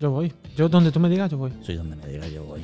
[0.00, 0.32] Yo voy.
[0.56, 1.52] Yo donde tú me digas, yo voy.
[1.62, 2.62] Soy donde me diga, yo voy.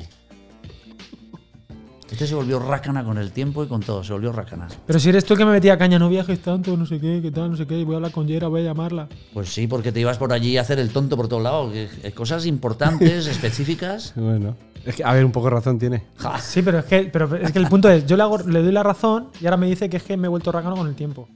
[2.11, 4.67] Este se volvió rácana con el tiempo y con todo, se volvió rácana.
[4.85, 7.31] Pero si eres tú que me metía caña, no viajes tanto, no sé qué, qué
[7.31, 9.07] tal, no sé qué, voy a hablar con Yera, voy a llamarla.
[9.33, 11.71] Pues sí, porque te ibas por allí a hacer el tonto por todos lados.
[11.71, 14.11] que Cosas importantes, específicas.
[14.17, 16.03] Bueno, es que, a ver, un poco de razón tiene.
[16.17, 16.37] Ja.
[16.37, 18.73] Sí, pero es que, pero es que el punto es, yo le, hago- le doy
[18.73, 20.95] la razón y ahora me dice que es que me he vuelto rácano con el
[20.95, 21.29] tiempo.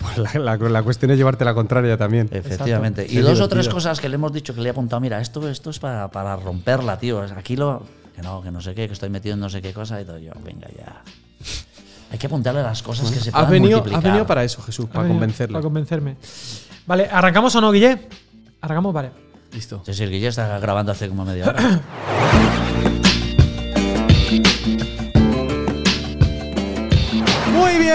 [0.00, 2.28] Pues la, la- la cuestión es llevarte la contraria también.
[2.32, 3.02] Efectivamente.
[3.02, 3.20] Exacto.
[3.20, 4.98] Y Qué dos o tres cosas que le hemos dicho que le he apuntado.
[5.00, 7.20] Mira, esto, esto es para, para romperla, tío.
[7.36, 7.82] Aquí lo.
[8.16, 10.04] Que no, que no sé qué, que estoy metido en no sé qué cosa y
[10.04, 10.18] todo.
[10.18, 11.02] Yo, venga ya.
[12.12, 13.98] Hay que apuntarle las cosas que se puedan Has venido, multiplicar.
[13.98, 15.52] has venido para eso, Jesús, para venido convencerle.
[15.52, 16.16] Para convencerme.
[16.86, 18.08] Vale, ¿arrancamos o no, Guille?
[18.62, 19.10] Arrancamos, vale.
[19.52, 19.82] Listo.
[19.86, 21.80] Sí, sí, el Guille está grabando hace como media hora.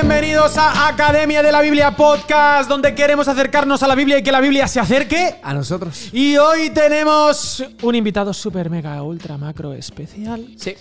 [0.02, 4.32] bienvenidos a Academia de la Biblia Podcast, donde queremos acercarnos a la Biblia y que
[4.32, 5.36] la Biblia se acerque.
[5.42, 6.10] A nosotros.
[6.12, 10.46] Y hoy tenemos un invitado super mega ultra macro especial.
[10.58, 10.74] Sí.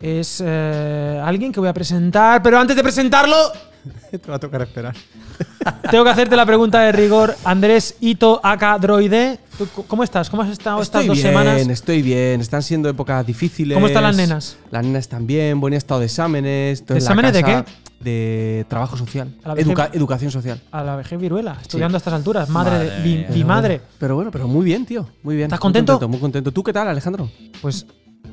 [0.00, 3.36] Es eh, alguien que voy a presentar, pero antes de presentarlo,
[4.10, 4.94] Te va a tocar esperar.
[5.90, 7.36] tengo que hacerte la pregunta de rigor.
[7.44, 10.30] Andrés Ito Aka Droide, ¿tú c- ¿cómo estás?
[10.30, 11.68] ¿Cómo has estado estas Estoy dos bien, semanas?
[11.68, 12.40] estoy bien.
[12.40, 13.74] Están siendo épocas difíciles.
[13.76, 14.56] ¿Cómo están las nenas?
[14.70, 16.82] Las nenas están bien, buen estado de exámenes.
[16.88, 17.64] la ¿Exámenes de qué?
[18.04, 19.34] De trabajo social.
[19.42, 19.66] A la vejez.
[19.68, 20.60] Educa- educación social.
[20.70, 22.48] A la vejez viruela, estudiando a estas alturas.
[22.50, 23.78] Madre, Madre de- mi, madre.
[23.78, 25.08] bueno, pero bueno, pero muy bien, tío.
[25.22, 25.46] Muy bien.
[25.46, 26.08] ¿Estás Muy contento?
[26.08, 26.52] Muy contento.
[26.52, 27.30] ¿Tú qué tal, Alejandro?
[27.62, 27.86] Pues,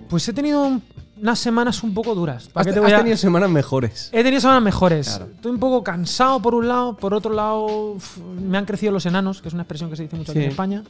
[0.10, 0.84] pues he tenido un-
[1.22, 2.48] unas semanas un poco duras.
[2.50, 4.10] ¿Para Has, qué te has a- tenido semanas mejores.
[4.12, 5.08] He tenido semanas mejores.
[5.08, 5.28] Claro.
[5.36, 9.06] Estoy un poco cansado por un lado, por otro lado uf, me han crecido los
[9.06, 10.84] enanos, que es una expresión que se dice mucho aquí en España.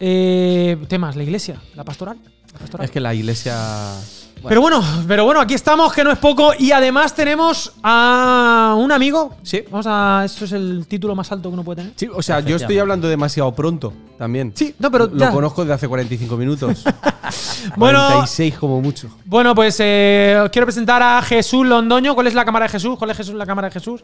[0.00, 2.18] Eh, temas, la iglesia, la pastoral.
[2.52, 2.84] la pastoral.
[2.84, 3.56] Es que la iglesia.
[4.42, 6.52] Bueno, Pero bueno, pero bueno, aquí estamos, que no es poco.
[6.58, 9.36] Y además tenemos a un amigo.
[9.42, 9.64] Sí.
[9.70, 10.22] Vamos a.
[10.24, 11.92] Esto es el título más alto que uno puede tener.
[11.96, 14.52] Sí, o sea, yo estoy hablando demasiado pronto también.
[14.54, 15.30] Sí, no, pero Lo ya.
[15.30, 16.84] conozco desde hace 45 minutos.
[17.76, 19.08] Bueno, 46 como mucho.
[19.26, 22.14] Bueno, pues eh, os quiero presentar a Jesús Londoño.
[22.14, 22.96] ¿Cuál es la cámara de Jesús?
[22.96, 24.00] ¿Cuál es Jesús la cámara de Jesús?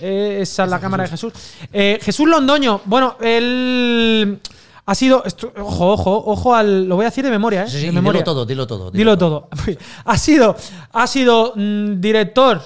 [0.00, 1.32] Eh, esa es la cámara de Jesús.
[1.72, 2.80] Eh, Jesús Londoño.
[2.86, 4.40] Bueno, él
[4.86, 5.24] ha sido.
[5.24, 6.84] esto- ojo, ojo, ojo al.
[6.88, 7.68] Lo voy a decir de memoria, ¿eh?
[7.68, 8.90] Sí, sí, de dilo todo, dilo todo.
[8.90, 9.48] Dilo todo.
[10.04, 10.56] Ha sido,
[10.92, 12.60] ha sido mm, director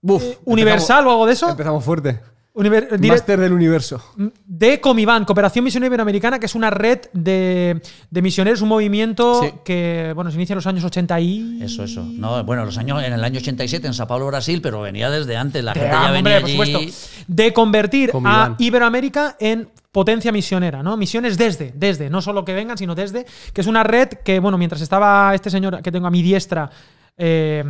[0.00, 1.48] Buf, eh, universal o algo de eso.
[1.50, 2.20] Empezamos fuerte.
[2.56, 4.00] Univer- direct- Máster del universo.
[4.46, 9.50] de Comiban, Cooperación Misionera Iberoamericana, que es una red de, de misioneros, un movimiento Sí.
[9.64, 11.58] que bueno se inicia en los años 80 y.
[11.60, 12.04] Eso, eso.
[12.08, 15.36] No, bueno, los años, en el año 87 en Sao Paulo, Brasil, pero venía desde
[15.36, 15.64] antes.
[15.64, 16.80] La De- gente ya venía hombre, por supuesto.
[17.26, 18.54] De convertir Con a.
[18.60, 20.96] Iberoamérica en potencia misionera, ¿no?
[20.96, 24.58] Misiones desde, desde, no solo que vengan, sino desde, que es una red que, bueno,
[24.58, 26.68] mientras estaba este señor que tengo a mi diestra
[27.16, 27.62] eh,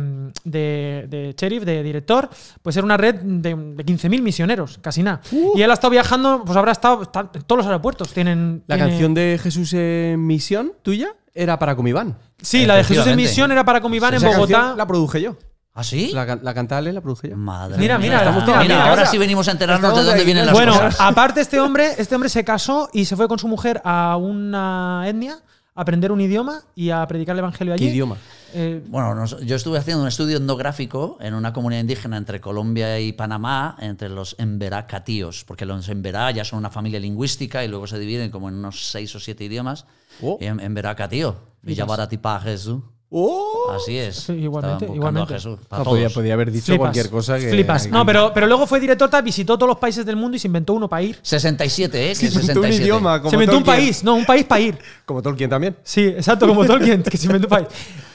[0.43, 2.27] de, de sheriff, de director,
[2.63, 5.21] pues era una red de, de 15.000 misioneros, casi nada.
[5.31, 5.55] Uh.
[5.55, 8.63] Y él ha estado viajando, pues habrá estado, está- en todos los aeropuertos tienen...
[8.65, 12.17] La tiene- canción de Jesús en misión tuya era para Comiván.
[12.41, 14.73] Sí, la de Jesús en misión era para Comiván en Bogotá.
[14.75, 15.37] la produje yo.
[15.77, 16.11] ¿Ah, sí?
[16.13, 17.35] La, la la produje yo.
[17.35, 18.07] Madre Mira, mía.
[18.07, 20.25] mira, Estamos mira, todos- mira, ahora ahora- sí venimos a enterarnos de estamos dónde ahí.
[20.25, 20.95] vienen las Bueno, cosas.
[20.99, 25.03] aparte este hombre, este hombre se casó y se fue con su mujer a una
[25.05, 25.37] etnia
[25.77, 27.87] a aprender un idioma y a predicar el evangelio allí.
[27.87, 28.15] ¿Qué idioma?
[28.53, 32.97] Eh, Bueno, nos- yo estuve haciendo un estudio etnográfico en una comunidad indígena entre Colombia
[33.01, 37.67] y Panamá, entre los Emberá catíos, porque los Emberá ya son una familia lingüística y
[37.67, 39.85] luego se dividen como en unos seis o siete idiomas.
[40.21, 40.37] Oh.
[40.39, 42.81] Y en Emberá catío, Villabaratipá Jesús.
[43.11, 43.71] ¡Oh!
[43.75, 44.15] Así es.
[44.15, 45.33] Sí, igualmente, igualmente.
[45.33, 45.59] a Jesús.
[45.59, 47.49] No, Para podía, haber dicho flipas, cualquier cosa que.
[47.49, 47.87] Flipas.
[47.89, 50.47] No, pero, pero luego fue director, tal, visitó todos los países del mundo y se
[50.47, 51.19] inventó uno para ir.
[51.21, 52.15] 67, ¿eh?
[52.15, 52.83] Se inventó un 67.
[52.83, 53.19] idioma.
[53.21, 54.77] Como se inventó un país, no, un país para ir.
[55.05, 55.77] Como Tolkien también.
[55.83, 57.67] Sí, exacto, como Tolkien, que se inventó un país.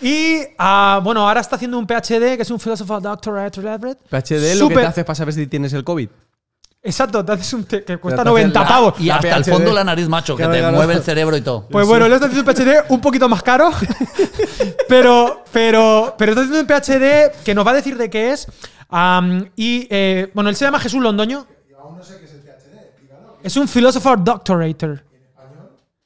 [0.02, 3.60] Y ah, bueno, ahora está haciendo un PhD, que es un Philosopher Doctorate.
[3.60, 6.08] PhD lo que te hace para saber si tienes el COVID.
[6.82, 8.94] Exacto, te haces un te- que cuesta te hace 90 la- pavos.
[9.00, 9.52] Y hasta el PhD.
[9.52, 11.66] fondo la nariz, macho, que te mueve el cerebro y todo.
[11.68, 13.70] Pues bueno, le está haciendo un PhD un poquito más caro,
[14.88, 18.46] pero, pero, pero está haciendo un PhD que nos va a decir de qué es.
[19.56, 21.46] Y eh, bueno, él se llama Jesús Londoño.
[23.42, 25.04] Es un Philosopher Doctorator.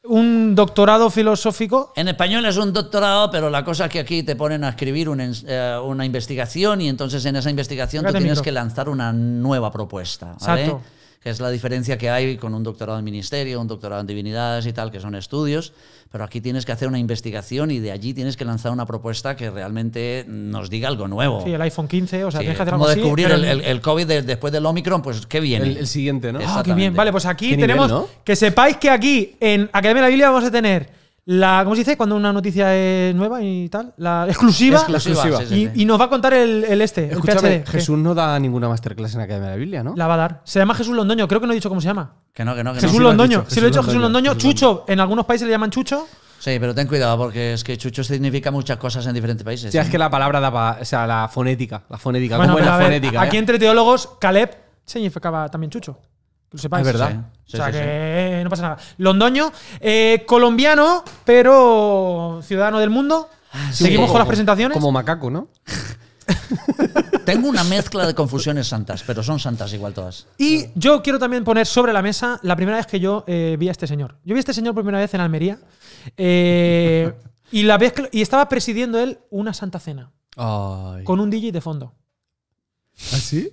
[0.06, 1.92] Un doctorado filosófico.
[1.96, 5.08] En español es un doctorado, pero la cosa es que aquí te ponen a escribir
[5.08, 9.12] un eh, una investigación y entonces en esa investigación tú Fíjate, tienes que lanzar una
[9.12, 10.36] nueva propuesta.
[10.40, 10.62] ¿vale?
[10.62, 10.93] Exacto.
[11.24, 14.66] Que es la diferencia que hay con un doctorado en ministerio, un doctorado en divinidades
[14.66, 15.72] y tal, que son estudios.
[16.12, 19.34] Pero aquí tienes que hacer una investigación y de allí tienes que lanzar una propuesta
[19.34, 21.42] que realmente nos diga algo nuevo.
[21.42, 23.42] Sí, el iPhone 15, o sea, Sí, tienes que hacer como algo así, descubrir el,
[23.42, 25.64] en- el- el COVID de- después del Omicron, pues qué viene.
[25.66, 26.40] El, el siguiente, ¿no?
[26.46, 26.94] Ah, qué bien.
[26.94, 27.90] Vale, pues aquí nivel, tenemos.
[27.90, 28.06] ¿no?
[28.22, 30.90] Que sepáis que aquí en Academia de la Biblia vamos a tener
[31.26, 31.60] la.
[31.64, 31.96] ¿Cómo se dice?
[31.96, 33.94] Cuando una noticia es nueva y tal.
[33.96, 34.78] La exclusiva.
[34.78, 35.38] Exclusiva, exclusiva.
[35.40, 35.82] sí, sí, Y, sí.
[35.82, 37.70] y nos va a contar el, el este, el Escúchame, PhD.
[37.70, 39.94] Jesús no da ninguna masterclass en Academia de la Biblia, ¿no?
[39.96, 40.40] La va a dar.
[40.44, 41.26] Se llama Ejús Londoño.
[41.28, 42.14] Creo que no he dicho cómo se llama.
[42.32, 42.80] Que no, que no, que no.
[42.80, 43.44] Jesús sí has Londoño.
[43.48, 44.34] Si lo he dicho Jesús Jesús Londoño, Londoño.
[44.34, 44.84] Jesús Chucho.
[44.88, 46.06] En algunos países le llaman Chucho.
[46.38, 49.72] Sí, pero ten cuidado porque es que chucho significa muchas cosas en diferentes países.
[49.72, 49.80] Sí, ¿eh?
[49.80, 50.76] es que la palabra daba.
[50.78, 51.84] O sea, la fonética.
[51.88, 52.36] La fonética.
[52.36, 53.22] Bueno, ¿Cómo es pero la a ver, fonética?
[53.22, 53.38] aquí eh?
[53.38, 54.50] entre teólogos, Caleb
[54.84, 55.94] significaba también chucho.
[56.50, 56.86] Que lo sepáis.
[56.86, 57.10] Es verdad.
[57.12, 57.78] Sí, o sea sí, sí.
[57.78, 58.78] que no pasa nada.
[58.98, 63.28] Londoño, eh, colombiano, pero ciudadano del mundo.
[63.72, 63.84] sí.
[63.84, 64.74] Seguimos con las presentaciones.
[64.76, 65.48] Como macaco, ¿no?
[67.24, 70.26] Tengo una mezcla de confusiones santas, pero son santas igual todas.
[70.38, 73.68] Y yo quiero también poner sobre la mesa la primera vez que yo eh, vi
[73.68, 74.16] a este señor.
[74.24, 75.58] Yo vi a este señor por primera vez en Almería.
[76.16, 77.12] eh,
[77.50, 80.10] y, la vez que- y estaba presidiendo él una santa cena.
[80.36, 81.04] Ay.
[81.04, 81.94] Con un DJ de fondo.
[83.12, 83.52] ¿Así?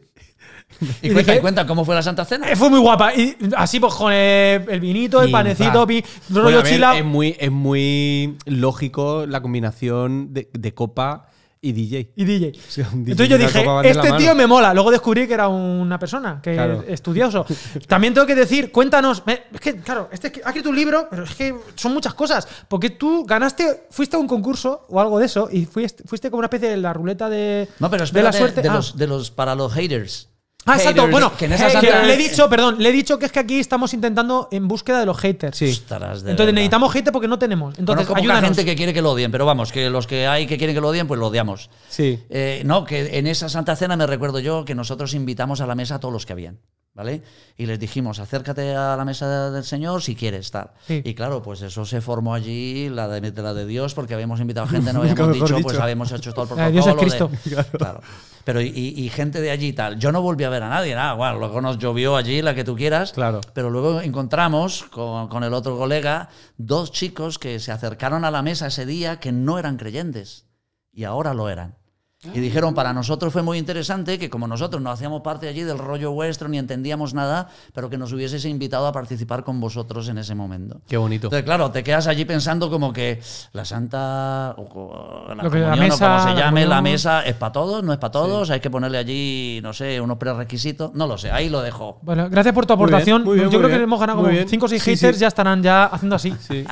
[0.80, 2.50] Y, Y cuenta, dije- y cuenta cómo fue la Santa Cena.
[2.52, 3.14] Eh, fue muy guapa.
[3.14, 6.98] Y así, pues, con el vinito, el panecito, pi- Bueno, rollo ver, chila.
[6.98, 11.28] es, muy, es muy lógico la combinación de, de copa
[11.64, 12.12] y DJ.
[12.16, 12.54] y DJ.
[12.68, 14.18] sea, DJ Entonces yo dije, de la este mano".
[14.18, 14.74] tío me mola.
[14.74, 16.84] Luego descubrí que era una persona que Claro.
[16.88, 17.46] estudioso.
[17.88, 19.22] También tengo que decir, cuéntanos.
[19.28, 22.16] me- Es que, claro, este es ha escrito un libro, pero es que son muchas
[22.16, 22.48] cosas.
[22.68, 26.40] Porque tú ganaste, fuiste a un concurso o algo de eso y fuiste, fuiste como
[26.40, 28.68] una especie de la ruleta de, No, pero de espérate, la de, suerte.
[28.68, 28.74] Ah.
[28.74, 30.30] los, de los para los haters.
[30.66, 31.08] Ah, exacto.
[31.08, 33.40] Bueno, que en esa que le he dicho, perdón, le he dicho que es que
[33.40, 35.58] aquí estamos intentando en búsqueda de los haters.
[35.58, 35.66] Sí.
[35.70, 36.54] Entonces verdad.
[36.54, 37.78] necesitamos haters porque no tenemos.
[37.80, 38.44] Entonces, poca ayúdanos.
[38.44, 40.82] gente que quiere que lo odien, pero vamos, que los que hay que quieren que
[40.82, 41.70] lo odien, pues lo odiamos.
[41.90, 42.20] Sí.
[42.30, 45.76] Eh, no, que en esa Santa Cena me recuerdo yo que nosotros invitamos a la
[45.76, 46.60] mesa a todos los que habían,
[46.94, 47.24] ¿vale?
[47.58, 50.74] Y les dijimos, acércate a la mesa del Señor si quieres estar.
[50.88, 51.02] Sí.
[51.06, 54.40] Y claro, pues eso se formó allí, la de, de la de Dios, porque habíamos
[54.40, 55.62] invitado gente, no habíamos dicho, dicho.
[55.62, 56.72] pues habíamos hecho todo el protocolo.
[56.72, 57.32] Dios es de- Cristo.
[57.78, 58.02] Claro.
[58.44, 60.00] Pero y, y gente de allí y tal.
[60.00, 62.64] Yo no volví a ver a nadie, nada, bueno, luego nos llovió allí, la que
[62.64, 63.12] tú quieras.
[63.12, 63.40] Claro.
[63.54, 68.42] Pero luego encontramos con, con el otro colega dos chicos que se acercaron a la
[68.42, 70.48] mesa ese día que no eran creyentes
[70.92, 71.78] y ahora lo eran.
[72.24, 75.80] Y dijeron, para nosotros fue muy interesante que como nosotros no hacíamos parte allí del
[75.80, 80.20] rollo vuestro ni entendíamos nada, pero que nos hubieseis invitado a participar con vosotros en
[80.20, 80.82] ese momento.
[80.88, 81.28] Qué bonito.
[81.28, 83.20] Entonces, claro, te quedas allí pensando como que
[83.54, 86.82] la santa, o la Lo que la comunión, o mesa, como se la llame, la
[86.84, 87.84] mesa, ¿es para todos?
[87.84, 88.52] ¿No es para todos?
[88.52, 90.94] Hay que ponerle allí, no sé, unos prerequisitos.
[90.94, 91.98] No lo sé, ahí lo dejo.
[92.04, 93.24] Bueno, gracias por tu Muy bien, aportación.
[93.24, 94.48] muy bien, Yo creo que hemos ganado Muy como bien.
[94.48, 95.22] 5 o 6 Sí, haters, sí.
[95.22, 96.36] ya estarán ya haciendo así.
[96.40, 96.66] Sí.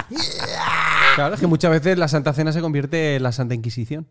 [1.16, 4.06] claro, es que muchas veces la Santa Cena se convierte en la Santa Inquisición.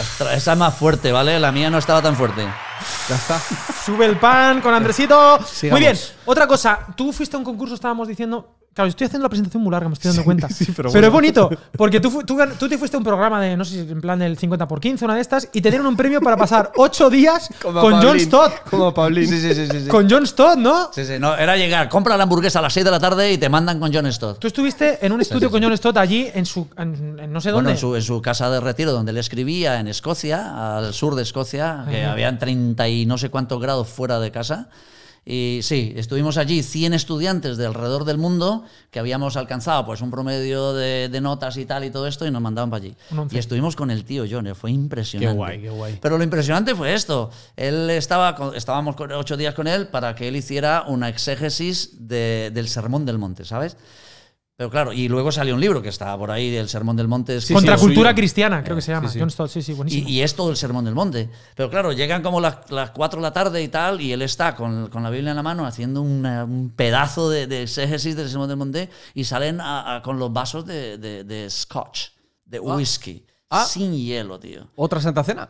[0.00, 1.38] Ostras, esa es más fuerte, ¿vale?
[1.38, 2.46] La mía no estaba tan fuerte.
[3.08, 3.40] Ya está.
[3.84, 5.38] Sube el pan con Andresito.
[5.44, 5.80] Sigamos.
[5.80, 5.98] Muy bien.
[6.24, 8.59] Otra cosa, tú fuiste a un concurso, estábamos diciendo.
[8.72, 10.48] Claro, estoy haciendo la presentación muy larga, me estoy dando cuenta.
[10.50, 11.10] sí, pero es bueno.
[11.10, 14.00] bonito, porque tú, tú, tú te fuiste a un programa de, no sé si en
[14.00, 16.70] plan del 50 por 15, una de estas, y te dieron un premio para pasar
[16.76, 18.18] 8 días Como con John.
[18.20, 18.52] Stott.
[18.70, 19.26] Como Paulín.
[19.28, 19.80] Sí, sí, sí, sí.
[19.82, 19.88] sí.
[19.88, 20.90] Con John Stott, ¿no?
[20.92, 23.38] Sí, sí, no, era llegar, compra la hamburguesa a las 6 de la tarde y
[23.38, 24.38] te mandan con John Stott.
[24.38, 26.68] Tú estuviste en un estudio con John Stott allí, en su.
[26.78, 27.72] en- en no sé Bueno, dónde.
[27.72, 31.22] en su, en su casa de retiro, donde él escribía en Escocia, al sur de
[31.22, 34.68] Escocia, que habían 30 y no sé cuántos grados fuera de casa.
[35.24, 40.10] Y sí, estuvimos allí 100 estudiantes de alrededor del mundo que habíamos alcanzado pues un
[40.10, 42.96] promedio de, de notas y tal y todo esto y nos mandaban para allí.
[43.36, 45.32] Y estuvimos con el tío John, eh, fue impresionante.
[45.32, 45.98] Qué guay, qué guay.
[46.00, 47.30] Pero lo impresionante fue esto.
[47.56, 51.90] Él estaba, con- estábamos con- ocho días con él para que él hiciera una exégesis
[52.08, 53.76] de- del Sermón del Monte, ¿sabes?
[54.60, 57.40] Pero claro, y luego salió un libro que estaba por ahí, el Sermón del Monte.
[57.40, 59.08] Sí, Contracultura cristiana, creo que se llama.
[59.08, 59.18] sí.
[59.18, 60.06] John Stott, sí, sí, buenísimo.
[60.06, 61.30] Y, y es todo el sermón del monte.
[61.56, 64.54] Pero claro, llegan como las, las 4 de la tarde y tal, y él está
[64.54, 68.28] con, con la Biblia en la mano haciendo una- un pedazo de, de exégesis del
[68.28, 72.08] sermón del monte y salen a- a- con los vasos de, de- de scotch,
[72.44, 73.64] de whisky, Ah.
[73.64, 74.68] sin hielo, tío.
[74.76, 75.48] ¿Otra Santa Cena?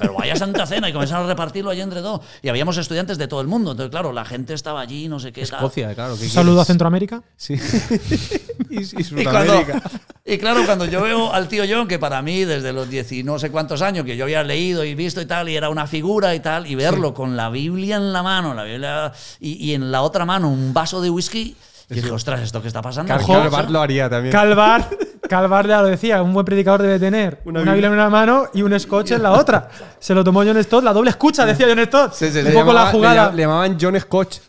[0.00, 2.22] Pero vaya Santa Cena y comenzaron a repartirlo allí entre todos.
[2.40, 3.72] Y habíamos estudiantes de todo el mundo.
[3.72, 5.42] Entonces, claro, la gente estaba allí, no sé qué.
[5.44, 5.58] tal.
[5.58, 6.16] Escocia, claro.
[6.16, 6.64] ¿qué Un saludo a?
[6.64, 7.22] Centroamérica.
[7.36, 7.52] Sí.
[8.70, 9.82] y, y Y, cuando- Sudamérica.
[10.24, 13.22] y claro, cuando yo veo al tío John, que para mí desde los 10 y
[13.24, 15.86] no sé cuántos años que yo había leído y visto y tal, y era una
[15.86, 19.74] figura y tal, y verlo con la Biblia en la mano, la Biblia, y, y
[19.74, 21.54] en la otra mano un vaso de whisky,
[21.90, 23.14] y dije, ostras, ¿esto qué está pasando?
[23.14, 24.30] Calvar lo haría también.
[24.32, 24.88] Calvar,
[25.28, 27.88] Calvar ya lo decía, un buen predicador debe tener Una una, Biblia.
[27.88, 29.68] En una mano y un scotch en la otra.
[30.00, 32.14] Se lo tomó John Stott, la doble escucha, decía John Stott.
[32.14, 33.30] Sí, sí, un le poco llamaba- la jugada.
[33.32, 34.38] Le, llamaban John Scotch.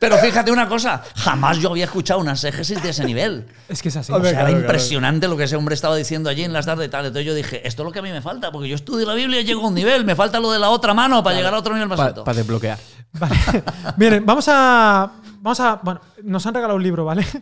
[0.00, 3.48] Pero fíjate una cosa, jamás yo había escuchado una exégesis de ese nivel.
[3.68, 4.12] Es que es así.
[4.12, 4.60] O sea, claro, era claro.
[4.60, 7.06] impresionante lo que ese hombre estaba diciendo allí en las tardes y tal.
[7.06, 9.14] Entonces yo dije, esto es lo que a mí me falta, porque yo estudio la
[9.14, 11.52] Biblia y llego a un nivel, me falta lo de la otra mano para llegar
[11.52, 12.22] a otro nivel más Para alto.
[12.32, 12.78] desbloquear.
[13.14, 13.34] Vale.
[13.96, 15.10] Bien, vamos a.
[15.40, 15.76] Vamos a.
[15.82, 17.24] Bueno, nos han regalado un libro, ¿vale?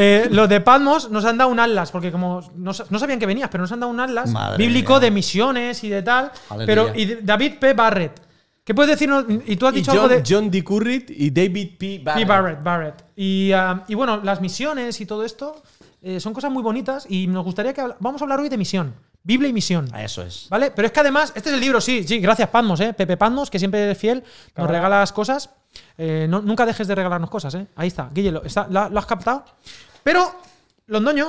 [0.00, 3.26] Eh, los de Patmos nos han dado un atlas, porque como no, no sabían que
[3.26, 5.00] venías, pero nos han dado un atlas Madre bíblico mía.
[5.00, 6.30] de misiones y de tal.
[6.50, 6.66] Aleluya.
[6.66, 7.72] Pero, y David P.
[7.72, 8.20] Barrett.
[8.62, 9.24] ¿Qué puedes decirnos?
[9.46, 10.22] Y tú has dicho John, algo de.
[10.24, 10.62] John D.
[10.62, 12.00] Currit y David P.
[12.04, 12.22] Barrett.
[12.22, 12.28] P.
[12.28, 13.04] Barrett, Barrett.
[13.16, 15.62] Y, ah, y bueno, las misiones y todo esto
[16.00, 18.94] eh, son cosas muy bonitas y nos gustaría que vamos a hablar hoy de misión.
[19.24, 19.88] Biblia y misión.
[19.92, 20.46] Ah, Eso es.
[20.48, 20.70] ¿Vale?
[20.70, 22.94] Pero es que además, este es el libro, sí, sí, gracias Padmos, ¿eh?
[22.94, 24.74] Pepe Padmos, que siempre es fiel, nos Cabrón.
[24.74, 25.50] regalas cosas.
[25.96, 27.66] Eh, no- nunca dejes de regalarnos cosas, ¿eh?
[27.76, 29.44] Ahí está, Guille, lo, está- lo- lo has captado.
[30.02, 30.30] Pero
[30.86, 31.28] Londoño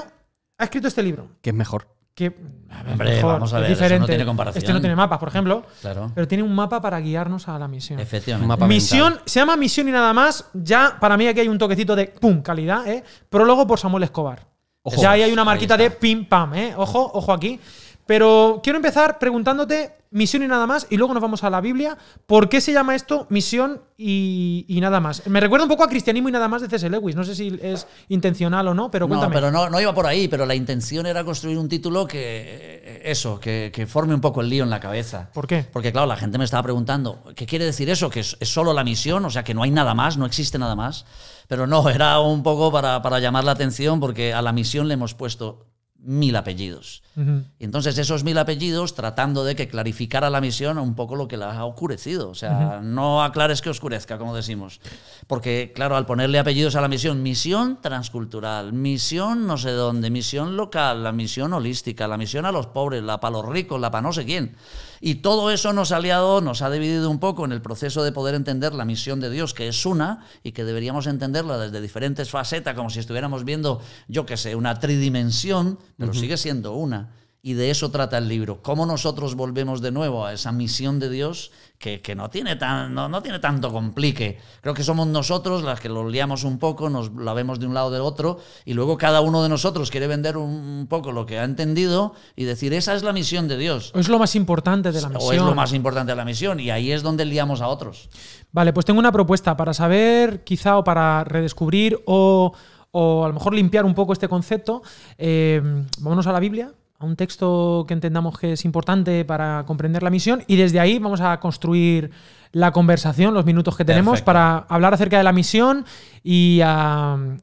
[0.58, 1.88] ha escrito este libro, Que es mejor.
[2.14, 2.28] que
[2.70, 4.08] a ver, Hombre, vamos a ver, eso no diferente.
[4.08, 4.62] tiene comparación.
[4.62, 6.12] Este no tiene mapas, por ejemplo, Claro.
[6.14, 8.00] pero tiene un mapa para guiarnos a la misión.
[8.00, 8.48] Efectivamente.
[8.48, 9.24] Mapa Misión, mental.
[9.26, 10.46] se llama Misión y nada más.
[10.54, 13.04] Ya, para mí aquí hay un toquecito de pum, calidad, ¿eh?
[13.30, 14.48] Prólogo por Samuel Escobar.
[14.82, 15.02] Ojo.
[15.02, 16.74] ya ahí hay una marquita Ahí de pim pam, ¿eh?
[16.78, 17.60] Ojo, ojo aquí.
[18.10, 21.96] Pero quiero empezar preguntándote misión y nada más, y luego nos vamos a la Biblia.
[22.26, 25.28] ¿Por qué se llama esto misión y, y nada más?
[25.28, 26.90] Me recuerda un poco a cristianismo y nada más de C.S.
[26.90, 27.16] Lewis.
[27.16, 29.36] No sé si es intencional o no, pero No, cuéntame.
[29.36, 33.02] pero no, no iba por ahí, pero la intención era construir un título que, eh,
[33.06, 35.30] eso, que, que forme un poco el lío en la cabeza.
[35.32, 35.64] ¿Por qué?
[35.72, 38.10] Porque claro, la gente me estaba preguntando, ¿qué quiere decir eso?
[38.10, 39.24] ¿Que es, es solo la misión?
[39.24, 41.06] O sea, que no hay nada más, no existe nada más.
[41.48, 44.96] Pero no, era un poco para, para llamar la atención porque a la misión le
[44.96, 45.68] hemos puesto
[46.02, 47.04] mil apellidos.
[47.16, 47.44] Ujú.
[47.60, 51.38] Y entonces esos mil apellidos tratando de que clarificara la misión un poco lo que
[51.38, 52.30] la ha oscurecido.
[52.30, 54.80] O sea, no aclares que oscurezca, como decimos.
[55.28, 60.56] Porque, claro, al ponerle apellidos a la misión, misión transcultural, misión no sé dónde, misión
[60.56, 64.02] local, la misión holística, la misión a los pobres, la para los ricos, la para
[64.02, 64.56] no sé quién.
[65.02, 68.12] Y todo eso nos ha liado, nos ha dividido un poco en el proceso de
[68.12, 72.30] poder entender la misión de Dios, que es una, y que deberíamos entenderla desde diferentes
[72.30, 77.12] facetas, como si estuviéramos viendo, yo qué sé, una tridimensión, pero sigue siendo una.
[77.42, 78.62] Y de eso trata el libro.
[78.62, 82.94] Cómo nosotros volvemos de nuevo a esa misión de Dios que, que no, tiene tan,
[82.94, 84.38] no, no tiene tanto complique.
[84.60, 87.74] Creo que somos nosotros las que lo liamos un poco, nos la vemos de un
[87.74, 91.26] lado del otro, y luego cada uno de nosotros quiere vender un, un poco lo
[91.26, 93.94] que ha entendido y decir, esa es la misión de Dios.
[93.96, 95.30] Es lo más importante de la misión.
[95.30, 98.10] O es lo más importante de la misión, y ahí es donde liamos a otros.
[98.52, 102.52] Vale, pues tengo una propuesta para saber, quizá, o para redescubrir o,
[102.92, 104.82] o a lo mejor limpiar un poco este concepto.
[105.18, 105.62] Eh,
[106.00, 110.10] vámonos a la Biblia, a un texto que entendamos que es importante para comprender la
[110.10, 112.12] misión y desde ahí vamos a construir
[112.52, 114.26] la conversación, los minutos que tenemos Perfecto.
[114.26, 115.86] para hablar acerca de la misión
[116.24, 116.62] y,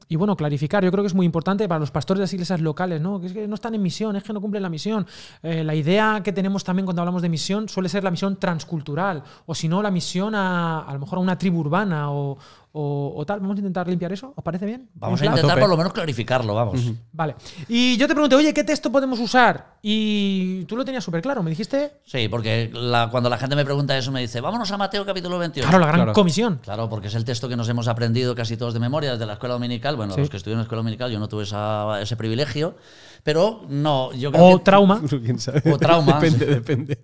[0.07, 0.83] y, bueno, clarificar.
[0.83, 3.19] Yo creo que es muy importante para los pastores de las iglesias locales, ¿no?
[3.19, 5.05] Que es que no están en misión, es que no cumplen la misión.
[5.43, 9.23] Eh, la idea que tenemos también cuando hablamos de misión suele ser la misión transcultural,
[9.45, 12.37] o si no, la misión a a lo mejor a una tribu urbana o,
[12.71, 13.39] o- o tal.
[13.39, 14.89] Vamos a intentar limpiar eso, ¿os parece bien?
[14.95, 16.79] Vamos a intentar por lo menos clarificarlo, vamos.
[17.11, 17.35] Vale.
[17.67, 19.77] Y yo te pregunté, oye, ¿qué texto podemos usar?
[19.81, 23.63] Y tú lo tenías súper claro, me dijiste, Sí, porque la- cuando la gente me
[23.65, 25.67] pregunta eso me dice, vámonos a Mateo capítulo 28.
[25.69, 26.13] claro, la gran Claro.
[26.13, 26.59] comisión.
[26.63, 29.33] Claro, porque es el texto que nos hemos aprendido casi todos de memoria desde la
[29.33, 29.95] escuela dominical.
[29.95, 30.21] Bueno, Sí.
[30.21, 32.75] los que estuvieron en la escuela dominical, yo no tuve esa- ese privilegio.
[33.23, 34.63] Pero no, yo creo O que.
[34.63, 35.01] trauma.
[35.23, 35.61] ¿Quién sabe?
[35.71, 36.53] O trauma, depende, sí.
[36.53, 36.97] depende.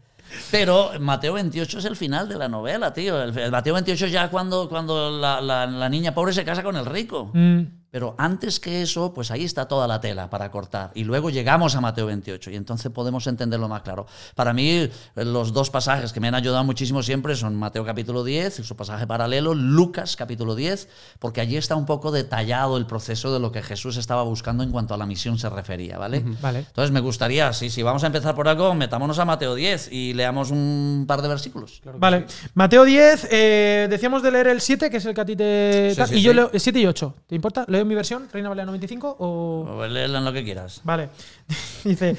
[0.50, 3.22] Pero Mateo 28 es el final de la novela, tío.
[3.22, 6.76] El, el Mateo 28 ya cuando, cuando la, la- la niña pobre se casa con
[6.76, 7.30] el rico.
[7.34, 7.62] Mm,
[7.94, 10.90] Pero antes que eso, pues ahí está toda la tela para cortar.
[10.96, 14.08] Y luego llegamos a Mateo 28 y entonces podemos entenderlo más claro.
[14.34, 18.58] Para mí, los dos pasajes que me han ayudado muchísimo siempre son Mateo capítulo 10
[18.58, 23.32] y su pasaje paralelo, Lucas capítulo 10, porque allí está un poco detallado el proceso
[23.32, 26.24] de lo que Jesús estaba buscando en cuanto a la misión se refería, ¿vale?
[26.42, 26.60] Vale.
[26.62, 30.16] Entonces me gustaría, sí, si vamos a empezar por algo, metámonos a Mateo 10 y
[30.16, 31.80] leamos un par de versículos.
[32.00, 32.26] Vale.
[32.56, 35.94] Mateo 10, eh, decíamos de leer el 7, que es el que a ti te.
[36.08, 37.16] Sí, y yo leo el 7 y 8.
[37.28, 37.66] ¿Te importa?
[37.68, 39.18] ¿Leo mi versión, Reina Valera 95?
[39.20, 39.66] O.
[39.70, 40.82] O léelo en lo que quieras.
[40.84, 41.10] Vale.
[41.84, 42.18] Dice.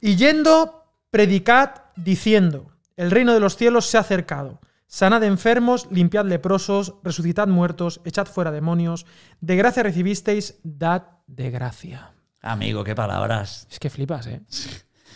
[0.00, 4.60] y yendo, predicad diciendo: El reino de los cielos se ha acercado.
[4.86, 9.06] Sanad enfermos, limpiad leprosos, resucitad muertos, echad fuera demonios.
[9.40, 12.12] De gracia recibisteis, dad de gracia.
[12.42, 13.66] Amigo, qué palabras.
[13.70, 14.42] Es que flipas, ¿eh?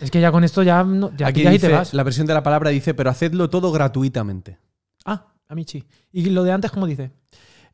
[0.00, 1.92] Es que ya con esto ya, no, ya Aquí pillas y dice, te vas.
[1.94, 4.58] la versión de la palabra dice, pero hacedlo todo gratuitamente.
[5.04, 5.84] Ah, Amici.
[6.12, 7.12] ¿Y lo de antes cómo dice?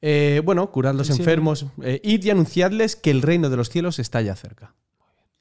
[0.02, 1.12] Eh, bueno, curad los Sí.
[1.14, 4.74] enfermos, eh, id y anunciadles que el reino de los cielos está ya cerca.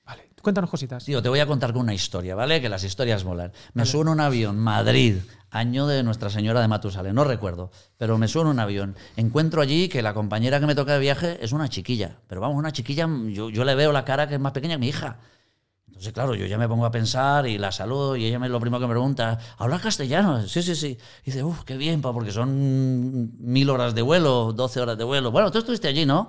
[0.05, 1.03] Vale, cuéntanos cositas.
[1.03, 2.61] Tío, te voy a contar con una historia, ¿vale?
[2.61, 3.51] Que las historias molan.
[3.73, 5.15] Me subo en un avión, Madrid,
[5.49, 8.95] año de Nuestra Señora de Matusalén, no recuerdo, pero me subo en un avión.
[9.17, 12.57] Encuentro allí que la compañera que me toca de viaje es una chiquilla, pero vamos,
[12.57, 15.17] una chiquilla, yo, yo le veo la cara que es más pequeña que mi hija.
[15.91, 18.59] Entonces, claro, yo ya me pongo a pensar y la saludo y ella me lo
[18.59, 20.47] primero que me pregunta, ¿hablas castellano?
[20.47, 20.97] Sí, sí, sí.
[21.23, 25.03] Y dice, uff, qué bien, pa, porque son mil horas de vuelo, 12 horas de
[25.03, 25.29] vuelo.
[25.31, 26.27] Bueno, tú estuviste allí, ¿no?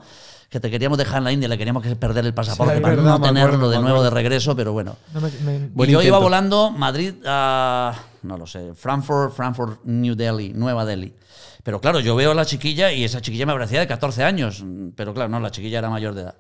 [0.51, 2.97] Que te queríamos dejar en la India, le queríamos que perder el pasaporte Sí, para
[2.97, 4.97] verdad, no tenerlo acuerdo, de nuevo de regreso, pero bueno.
[5.15, 9.85] No me- me- Buen y yo iba volando Madrid a, no lo sé, Frankfurt, Frankfurt,
[9.85, 11.15] New Delhi, Nueva Delhi.
[11.63, 14.63] Pero claro, yo veo a la chiquilla y esa chiquilla me parecía de 14 años.
[14.97, 16.35] Pero claro, no, la chiquilla era mayor de edad.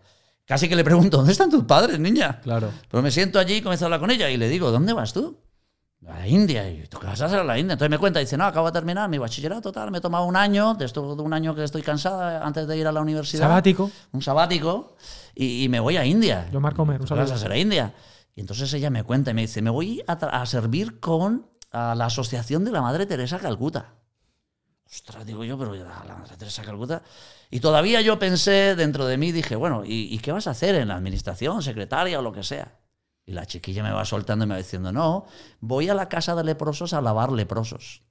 [0.47, 2.41] Casi que le pregunto, ¿dónde están tus padres, niña?
[2.41, 2.71] Claro.
[2.91, 5.13] Pero me siento allí y comienzo a hablar con ella y le digo, ¿dónde vas
[5.13, 5.39] tú?
[6.07, 6.69] A la India.
[6.69, 7.75] Y tú qué vas a hacer a la India.
[7.75, 10.37] Entonces me cuenta, dice, no, acabo de terminar mi bachillerato, tal, me he tomado un
[10.37, 13.43] año, de esto de un año que estoy cansada antes de ir a la universidad.
[13.45, 13.91] Sabático.
[14.11, 14.97] Un sabático.
[15.35, 16.49] Y, y me voy a India.
[16.53, 17.95] Yo Marco Comer, un ¿Qué vas a hacer a India?
[18.35, 21.95] Y entonces ella me cuenta y me dice, me voy a, a servir con a
[21.95, 23.95] la Asociación de la Madre Teresa Calcuta.
[24.93, 27.03] Ostras, digo yo, pero la, la Madre Teresa Calcuta.
[27.51, 30.75] Y todavía yo pensé dentro de mí, dije, bueno, ¿y, y qué vas a hacer
[30.75, 32.79] en la administración, secretaria o lo que sea?
[33.25, 35.25] Y la chiquilla me va soltando y me va diciendo, no,
[35.61, 38.03] voy a la casa de leprosos a lavar leprosos.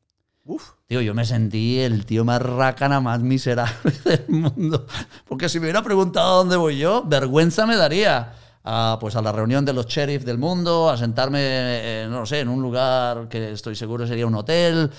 [0.43, 0.71] Uf.
[0.87, 4.87] Tío, yo me sentí el tío más rácana, más miserable del mundo.
[5.27, 8.33] Porque si me hubiera preguntado dónde voy yo, vergüenza me daría.
[8.63, 12.25] A, pues a la reunión de los sheriff del mundo, a sentarme, eh, no lo
[12.27, 14.91] sé, en un lugar que estoy seguro sería un hotel.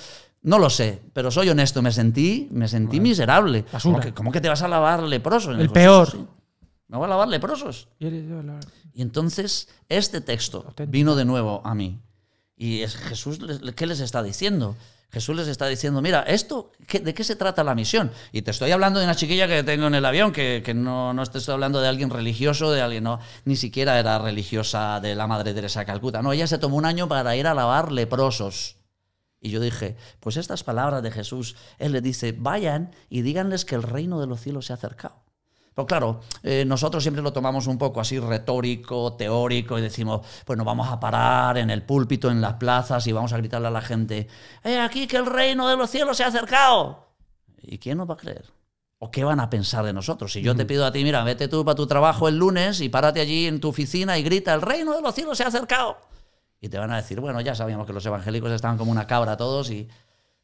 [0.42, 3.64] No lo sé, pero soy honesto, me sentí, me sentí miserable.
[3.82, 5.56] ¿Cómo que, cómo que te vas a lavar leprosos?
[5.58, 6.10] El peor.
[6.10, 6.26] "Sí,
[6.88, 7.88] Me voy a lavar leprosos.
[8.92, 10.90] Y entonces este texto Auténtico.
[10.90, 12.00] vino de nuevo a mí.
[12.56, 13.38] Y es Jesús,
[13.76, 14.76] ¿qué les está diciendo?
[15.10, 18.10] Jesús les está diciendo, mira, esto, ¿qué- ¿de qué se trata la misión?
[18.32, 21.12] Y te estoy hablando de una chiquilla que tengo en el avión, que, que no,
[21.12, 25.14] no te estoy hablando de alguien religioso, de alguien, no, ni siquiera era religiosa de
[25.14, 26.22] la Madre Teresa de Calcuta.
[26.22, 28.76] No, ella se tomó un año para ir a lavar leprosos.
[29.42, 33.74] Y yo dije, pues estas palabras de Jesús, Él les dice, vayan y díganles que
[33.74, 35.16] el reino de los cielos se ha acercado.
[35.74, 40.56] Pero claro, eh, nosotros siempre lo tomamos un poco así retórico, teórico, y decimos, pues
[40.56, 43.72] nos vamos a parar en el púlpito, en las plazas, y vamos a gritarle a
[43.72, 44.28] la gente,
[44.62, 47.08] ¡eh, aquí que el reino de los cielos se ha acercado!
[47.60, 48.44] ¿Y quién nos va a creer?
[48.98, 50.32] ¿O qué van a pensar de nosotros?
[50.32, 52.88] Si yo te pido a ti, mira, vete tú para tu trabajo el lunes y
[52.88, 55.96] párate allí en tu oficina y grita, el reino de los cielos se ha acercado.
[56.62, 59.36] Y te van a decir, bueno, ya sabíamos que los evangélicos estaban como una cabra
[59.36, 59.88] todos y...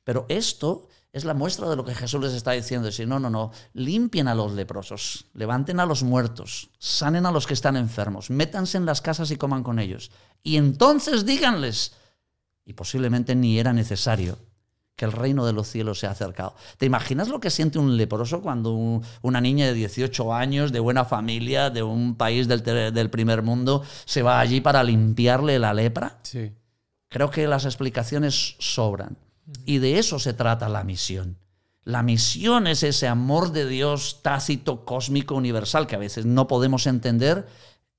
[0.02, 2.86] Pero esto es la muestra de lo que Jesús les está diciendo.
[2.86, 7.46] Decir, no, no, no, limpien a los leprosos, levanten a los muertos, sanen a los
[7.46, 10.10] que están enfermos, métanse en las casas y coman con ellos.
[10.42, 11.92] Y entonces díganles,
[12.64, 14.38] y posiblemente ni era necesario,
[14.98, 16.56] que el reino de los cielos se ha acercado.
[16.76, 20.80] ¿Te imaginas lo que siente un leproso cuando un- una niña de 18 años, de
[20.80, 26.18] buena familia, de un país del primer mundo, se va allí para limpiarle la lepra?
[26.24, 26.50] Sí.
[27.08, 29.16] Creo que las explicaciones sobran.
[29.64, 31.36] Y de eso se trata la misión.
[31.84, 36.88] La misión es ese amor de Dios tácito, cósmico, universal, que a veces no podemos
[36.88, 37.46] entender,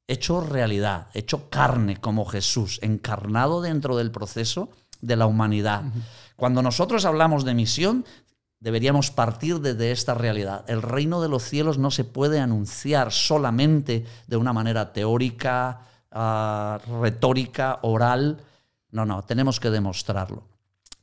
[0.08, 4.70] hecho realidad, hecho carne como Jesús, encarnado dentro del proceso
[5.02, 5.84] de la humanidad.
[6.40, 8.06] Cuando nosotros hablamos de misión,
[8.60, 10.66] deberíamos partir desde esta realidad.
[10.68, 16.80] El reino de los cielos no se puede anunciar solamente de una manera teórica, ah,
[17.02, 18.42] retórica, oral.
[18.92, 20.44] No, no, tenemos que demostrarlo.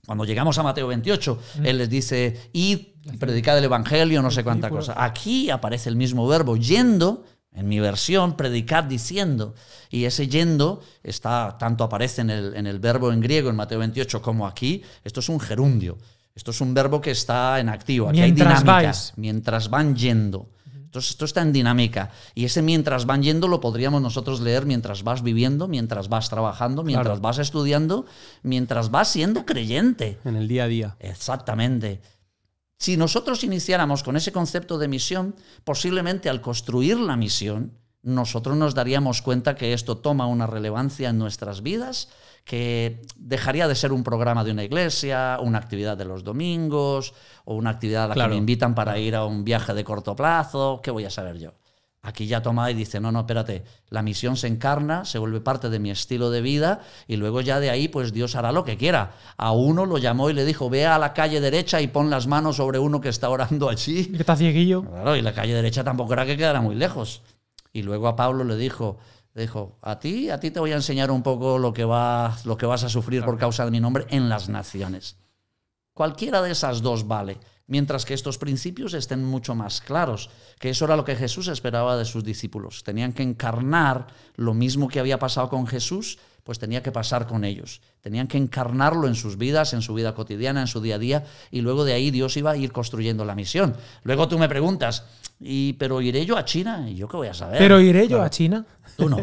[0.06, 2.78] Cuando llegamos a Mateo 28, Él les dice, id
[3.18, 4.94] predicad el Evangelio, no sé cuánta cosa.
[5.02, 7.24] Aquí aparece el mismo verbo, yendo,
[7.56, 9.54] en mi versión, predicad diciendo.
[9.90, 13.78] Y ese yendo está, tanto aparece en el, en el verbo en griego en Mateo
[13.80, 14.82] 28 como aquí.
[15.02, 15.98] Esto es un gerundio.
[16.34, 18.08] Esto es un verbo que está en activo.
[18.08, 18.72] Aquí Mientras hay dinámica.
[18.88, 19.12] vais.
[19.16, 20.50] Mientras van yendo.
[20.84, 22.10] Entonces, esto está en dinámica.
[22.34, 26.84] Y ese mientras van yendo lo podríamos nosotros leer mientras vas viviendo, mientras vas trabajando,
[26.84, 27.20] mientras Claro.
[27.20, 28.06] vas estudiando,
[28.42, 30.18] mientras vas siendo creyente.
[30.24, 30.96] En el día a día.
[31.00, 32.00] Exactamente.
[32.78, 35.34] Si nosotros iniciáramos con ese concepto de misión,
[35.64, 41.18] posiblemente al construir la misión, nosotros nos daríamos cuenta que esto toma una relevancia en
[41.18, 42.08] nuestras vidas,
[42.44, 47.54] que dejaría de ser un programa de una iglesia, una actividad de los domingos, o
[47.56, 48.28] una actividad a la Claro.
[48.30, 51.38] que me invitan para ir a un viaje de corto plazo, ¿qué voy a saber
[51.38, 51.54] yo?
[52.06, 55.70] Aquí ya toma y dice, no, no, espérate, la misión se encarna, se vuelve parte
[55.70, 58.76] de mi estilo de vida y luego ya de ahí pues Dios hará lo que
[58.76, 59.16] quiera.
[59.36, 62.28] A uno lo llamó y le dijo, ve a la calle derecha y pon las
[62.28, 64.02] manos sobre uno que está orando allí.
[64.02, 64.84] Y que está cieguillo.
[64.84, 67.22] Claro, y la calle derecha tampoco era que quedara muy lejos.
[67.72, 68.98] Y luego a Pablo le dijo,
[69.34, 72.36] le dijo, a ti, a ti te voy a enseñar un poco lo que, va,
[72.44, 75.16] lo que vas a sufrir por causa de mi nombre en las naciones.
[75.92, 80.84] Cualquiera de esas dos vale, mientras que estos principios estén mucho más claros, que eso
[80.84, 82.82] era lo que Jesús esperaba de sus discípulos.
[82.84, 87.44] Tenían que encarnar lo mismo que había pasado con Jesús, pues tenía que pasar con
[87.44, 87.80] ellos.
[88.02, 91.24] Tenían que encarnarlo en sus vidas, en su vida cotidiana, en su día a día,
[91.50, 93.74] y luego de ahí Dios iba a ir construyendo la misión.
[94.04, 95.04] Luego tú me preguntas,
[95.40, 96.88] ¿y pero iré yo a China?
[96.88, 97.58] ¿Y yo qué voy a saber?
[97.58, 98.64] Pero iré yo a China.
[98.96, 99.18] Tú no.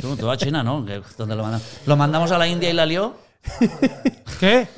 [0.00, 0.86] Tú, tú a China, ¿no?
[0.86, 1.66] ¿Qué- ¿Dónde lo mandamos?
[1.84, 3.16] ¿Lo mandamos a la India y la lió?
[4.38, 4.68] ¿Qué?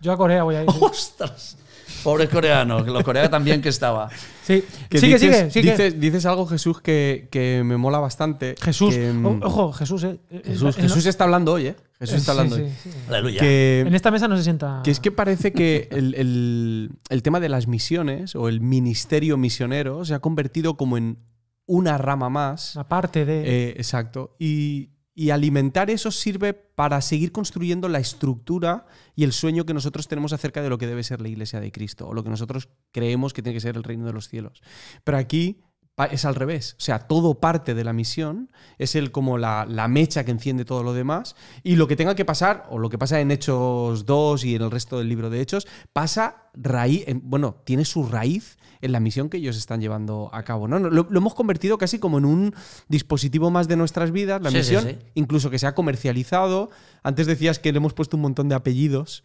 [0.00, 0.68] Yo a Corea voy a ir.
[0.80, 1.58] ¡Ostras!
[2.06, 4.08] Pobre coreano, que los coreanos también que estaba.
[4.44, 4.64] Sí.
[4.88, 5.70] Que sigue, dices, sigue, sigue.
[5.72, 8.54] Dices, dices algo, Jesús, que, que me mola bastante.
[8.62, 8.94] Jesús.
[8.94, 10.18] que, O- ojo, Jesús, eh.
[10.44, 11.76] Jesús, Eh, Jesús no- está hablando hoy, ¿eh?
[11.98, 12.70] Jesús está hablando sí, hoy.
[12.82, 12.90] sí.
[13.08, 13.40] Aleluya.
[13.40, 14.80] Que, En esta mesa no se sienta.
[14.84, 19.36] que es que parece que el, el- el tema de las misiones o el ministerio
[19.36, 21.18] misionero se ha convertido como en
[21.66, 22.76] una rama más.
[22.76, 23.42] Aparte de.
[23.44, 24.36] Eh, exacto.
[24.38, 30.08] Y, y alimentar eso sirve para seguir construyendo la estructura y el sueño que nosotros
[30.08, 32.68] tenemos acerca de lo que debe ser la iglesia de Cristo o lo que nosotros
[32.92, 34.62] creemos que tiene que ser el reino de los cielos.
[35.04, 35.62] Pero aquí
[36.10, 36.74] es al revés.
[36.78, 40.82] O sea, todo parte de la misión, es el como la, mecha que enciende todo
[40.82, 41.34] lo demás.
[41.62, 44.62] Y lo que tenga que pasar, o lo que pasa en Hechos 2 y en
[44.62, 49.00] el resto del libro de Hechos, pasa raíz, en- bueno, tiene su raíz en la
[49.00, 50.66] misión que ellos están llevando a cabo.
[50.68, 50.78] ¿no?
[50.78, 52.54] Lo, lo hemos convertido casi como en un
[52.88, 54.96] dispositivo más de nuestras vidas, la Sí, sí, misión, sí.
[55.14, 56.70] incluso que se ha comercializado.
[57.02, 59.22] Antes decías que le hemos puesto un montón de apellidos.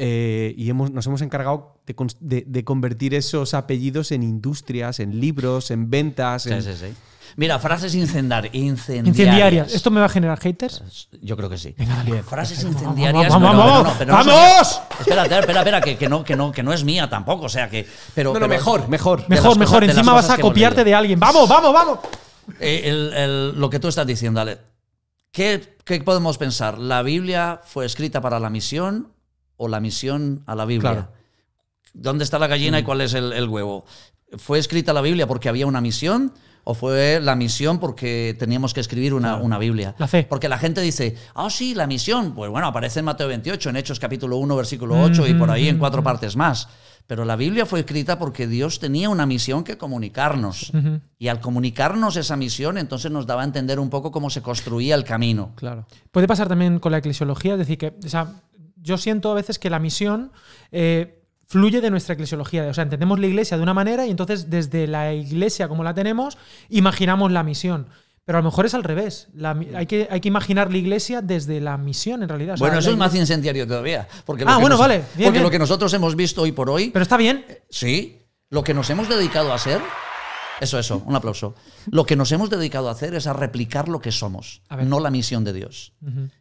[0.00, 5.00] eh, y hemos, nos hemos encargado de, cons- de- de convertir esos apellidos en industrias,
[5.00, 6.44] en libros, en ventas.
[6.44, 6.86] Sí, en- sí, sí.
[7.36, 9.06] Mira, frases incendar- incendiarias.
[9.06, 9.74] Incendiarias.
[9.74, 11.08] ¿Esto me va a generar haters?
[11.22, 11.74] Yo creo que sí.
[11.78, 12.22] Venga, dale.
[12.22, 12.82] Frases Perfecto.
[12.84, 13.28] incendiarias.
[13.32, 14.32] Vamos, pero- vamos, pero vamos, no, pero no ¡Vamos!
[14.34, 14.82] son mías.
[15.00, 17.46] Espera, espera, espera, que, que no, que, no, que no es mía tampoco.
[17.46, 17.86] O sea que.
[18.14, 19.24] Pero, No, no, pero- mejor, mejor.
[19.28, 19.84] Mejor, cosas- mejor.
[19.84, 21.18] Encima vas a copiarte de alguien.
[21.20, 21.98] ¡Vamos, vamos, vamos!
[22.60, 24.58] Eh, el- el- lo que tú estás diciendo, Ale.
[25.30, 26.78] ¿Qué, qué podemos pensar?
[26.78, 29.12] ¿La Biblia fue escrita para la misión
[29.56, 30.90] o la misión a la Biblia?
[30.92, 31.08] Claro.
[31.92, 33.84] ¿Dónde está la gallina y cuál es el, el huevo?
[34.36, 36.32] ¿Fue escrita la Biblia porque había una misión?
[36.70, 39.94] ¿O fue la misión porque teníamos que escribir una, una Biblia?
[39.96, 40.26] La fe.
[40.28, 42.34] Porque la gente dice, ah, sí, la misión.
[42.34, 45.66] Pues bueno, aparece en Mateo 28, en Hechos capítulo 1, versículo 8 y por ahí
[45.66, 46.68] en cuatro partes más.
[47.06, 50.70] Pero la Biblia fue escrita porque Dios tenía una misión que comunicarnos.
[51.18, 54.94] Y al comunicarnos esa misión, entonces nos daba a entender un poco cómo se construía
[54.94, 55.52] el camino.
[55.54, 55.86] Claro.
[56.10, 58.42] Puede pasar también con la eclesiología, es decir, que o sea,
[58.76, 60.32] yo siento a veces que la misión
[60.70, 61.17] eh,
[61.48, 62.66] fluye de nuestra eclesiología.
[62.68, 65.94] O sea, entendemos la iglesia de una manera y entonces desde la iglesia como la
[65.94, 66.36] tenemos,
[66.68, 67.88] imaginamos la misión.
[68.24, 69.28] Pero a lo mejor es al revés.
[69.32, 72.54] La hay, que, hay que imaginar la iglesia desde la misión, en realidad.
[72.54, 74.06] O sea, Bueno, eso es más incendiario todavía.
[74.26, 75.42] Porque Ah, que bueno, nos- vale, bien, porque bien.
[75.44, 77.46] lo que nosotros hemos visto hoy por hoy, Pero está bien.
[77.70, 78.18] sí,
[78.50, 79.80] lo que nos hemos dedicado a hacer,
[80.60, 81.54] eso, eso, un aplauso.
[81.90, 85.10] Lo que nos hemos dedicado a hacer es a replicar lo que somos, no la
[85.10, 85.92] misión de Dios.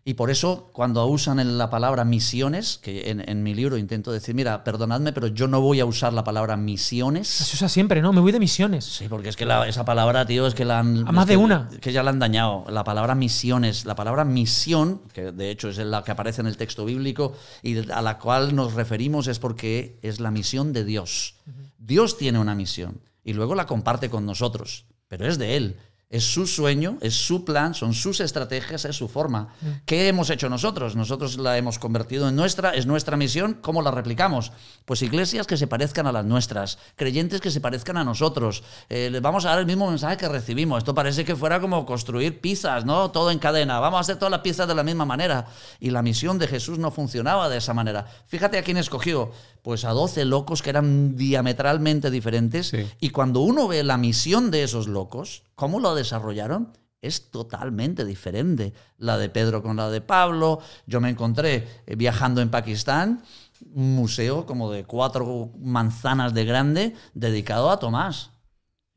[0.06, 4.12] Y por eso, cuando usan en la palabra misiones, que en, en mi libro intento
[4.12, 7.27] decir, mira, perdonadme, pero yo no voy a usar la palabra misiones.
[7.27, 8.13] Se usa siempre, ¿no?
[8.13, 8.86] Me voy de misiones.
[8.86, 11.08] Sí, porque es que la- esa palabra, tío, es que la han.
[11.08, 11.69] A más es de que- una.
[11.82, 12.65] Que ya la han dañado.
[12.69, 16.58] La palabra misiones, la palabra misión, que de hecho es la que aparece en el
[16.58, 21.36] texto bíblico y a la cual nos referimos es porque es la misión de Dios.
[21.77, 25.76] Dios tiene una misión y luego la comparte con nosotros, pero es de Él.
[26.10, 29.50] Es su sueño, es su plan, son sus estrategias, es su forma.
[29.86, 30.96] ¿Qué hemos hecho nosotros?
[30.96, 33.56] Nosotros la hemos convertido en nuestra, es nuestra misión.
[33.56, 34.54] ¿Cómo la replicamos?
[34.86, 38.63] Pues iglesias que se parezcan a las nuestras, creyentes que se parezcan a nosotros.
[38.88, 40.78] Eh, les vamos a dar el mismo mensaje que recibimos.
[40.78, 43.12] Esto parece que fuera como construir pizzas, ¿no?
[43.12, 43.82] Todo en cadena.
[43.82, 45.48] Vamos a hacer todas las piezas de la misma manera.
[45.82, 48.06] Y la misión de Jesús no funcionaba de esa manera.
[48.28, 49.34] Fíjate a quién escogió.
[49.67, 52.67] Pues a 12 locos que eran diametralmente diferentes.
[52.67, 52.88] Sí.
[53.01, 58.71] Y cuando uno ve la misión de esos locos, cómo lo desarrollaron, es totalmente diferente.
[58.97, 60.60] La de Pedro con la de Pablo.
[60.86, 63.23] Yo me encontré eh, viajando en Pakistán
[63.73, 68.32] un museo como de cuatro manzanas de grande dedicado a Tomás.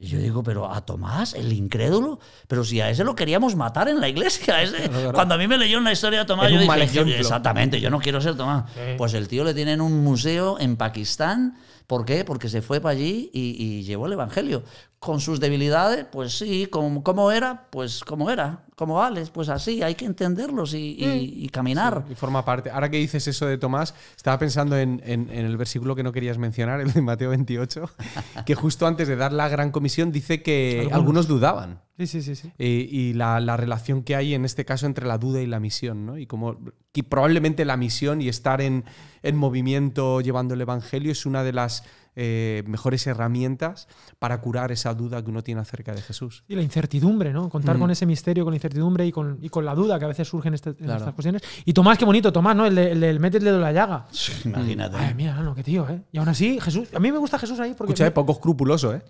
[0.02, 3.86] Y yo digo, pero a Tomás, el incrédulo, pero si a ese lo queríamos matar
[3.88, 4.62] en la iglesia.
[4.62, 7.80] ese- Cuando a mí me leyeron la historia de Tomás, Es yo dije, yo- exactamente,
[7.82, 8.64] yo no quiero ser Tomás.
[8.96, 11.58] Pues el tío le tiene en un museo en Pakistán.
[11.90, 12.24] ¿Por qué?
[12.24, 14.62] Porque se fue para allí y, y llevó el Evangelio.
[15.00, 19.82] Con sus debilidades, pues sí, como, como era, pues como era, como Alex, pues así,
[19.82, 22.04] hay que entenderlos y, y- y caminar.
[22.08, 22.70] Y forma parte.
[22.70, 26.12] Ahora que dices eso de Tomás, estaba pensando en, en- en el versículo que no
[26.12, 27.90] querías mencionar, el de Mateo 28,
[28.46, 30.94] que justo antes de dar la gran comisión dice que Algunos.
[30.94, 31.80] algunos, dudaban.
[32.00, 32.34] Sí, sí, sí.
[32.34, 32.50] sí.
[32.58, 36.06] Y la, la relación que hay en este caso entre la duda y la misión,
[36.06, 36.16] ¿no?
[36.16, 36.56] Y como
[36.92, 38.84] que probablemente la misión y estar en,
[39.22, 41.84] en movimiento llevando el Evangelio es una de las
[42.16, 46.44] eh, mejores herramientas para curar esa duda que uno tiene acerca de Jesús.
[46.48, 47.48] Y la incertidumbre, ¿no?
[47.48, 50.08] Contar con ese misterio, con la incertidumbre y con, y con la duda que a
[50.08, 50.98] veces surge en, este- en Claro.
[50.98, 51.42] estas cuestiones.
[51.64, 52.66] Y Tomás, qué bonito, Tomás, ¿no?
[52.66, 54.06] El, de- el del mete el dedo en la llaga.
[54.44, 54.96] Imagínate.
[54.96, 56.02] Ay, mira, no, qué tío, ¿eh?
[56.12, 56.88] Y aún así, Jesús.
[56.94, 57.92] A mí me gusta Jesús ahí porque.
[57.92, 59.02] Escucha, eh, poco escrupuloso, ¿eh?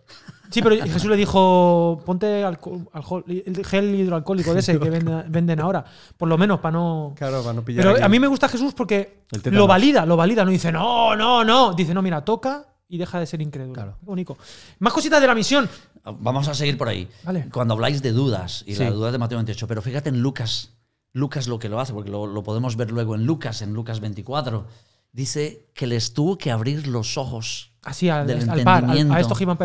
[0.51, 5.25] Sí, pero Jesús le dijo: ponte alcohol, alcohol- el gel hidroalcohólico de ese que venden,
[5.33, 5.85] venden ahora.
[6.17, 7.15] Por lo menos, para no.
[7.17, 8.03] Claro, para no pillar Pero aquí.
[8.03, 10.45] a mí me gusta Jesús porque lo valida, lo valida.
[10.45, 11.73] No dice, no, no, no.
[11.75, 13.73] Dice, no, mira, toca y deja de ser incrédulo.
[13.75, 13.97] Claro.
[14.03, 14.37] Bonito.
[14.81, 15.69] Más cositas de la misión.
[16.05, 17.09] Vamos a seguir por ahí.
[17.25, 17.49] Vale.
[17.53, 18.83] Cuando habláis de dudas, y Sí.
[18.85, 20.73] la duda de Mateo 28, pero fíjate en Lucas.
[21.13, 24.01] Lucas lo que lo hace, porque lo, lo podemos ver luego en Lucas, en Lucas
[24.01, 24.67] 24.
[25.13, 27.73] Dice que les tuvo que abrir los ojos.
[27.83, 29.15] Así, al, Del al par, al- entendimiento.
[29.15, 29.57] a esto que iban.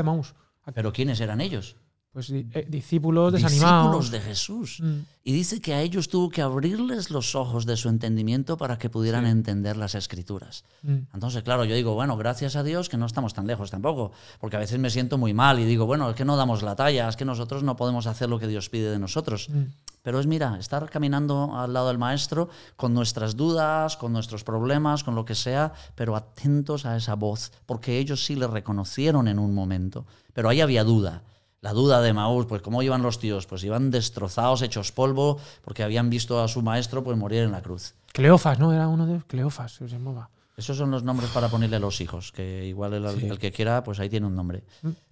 [0.73, 1.75] Pero ¿quiénes eran ellos?
[2.15, 3.99] Pues eh, discípulos desanimados.
[3.99, 4.79] Discípulos de Jesús.
[4.81, 4.99] Mm.
[5.25, 8.89] Y dice que a ellos tuvo que abrirles los ojos de su entendimiento para que
[8.89, 10.63] pudieran entender las escrituras.
[10.83, 10.99] Mm.
[11.13, 14.55] Entonces, claro, yo digo, bueno, gracias a Dios que no estamos tan lejos tampoco, porque
[14.55, 17.09] a veces me siento muy mal y digo, bueno, es que no damos la talla,
[17.09, 19.49] es que nosotros no podemos hacer lo que Dios pide de nosotros.
[19.49, 19.63] Mm.
[20.01, 22.47] Pero es, mira, estar caminando al lado del maestro
[22.77, 27.51] con nuestras dudas, con nuestros problemas, con lo que sea, pero atentos a esa voz,
[27.65, 31.21] porque ellos sí le reconocieron en un momento, pero ahí había duda.
[31.65, 33.47] La duda de Maús, pues ¿cómo iban los tíos?
[33.47, 37.63] Pues iban destrozados, hechos polvo, porque habían visto a su maestro pues morir en la
[37.63, 37.95] cruz.
[38.13, 38.71] Cleofas, ¿no?
[38.71, 40.29] Era uno de Cleofas, se llamaba.
[40.55, 43.83] Esos son los nombres para ponerle a los hijos, que igual el, el que quiera,
[43.83, 44.63] pues ahí tiene un nombre.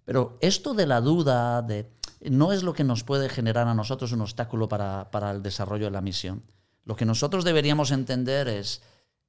[0.05, 1.89] Pero esto de la duda, de,
[2.21, 5.85] no es lo que nos puede generar a nosotros un obstáculo para, para el desarrollo
[5.85, 6.43] de la misión.
[6.85, 8.83] Lo que nosotros deberíamos entender es,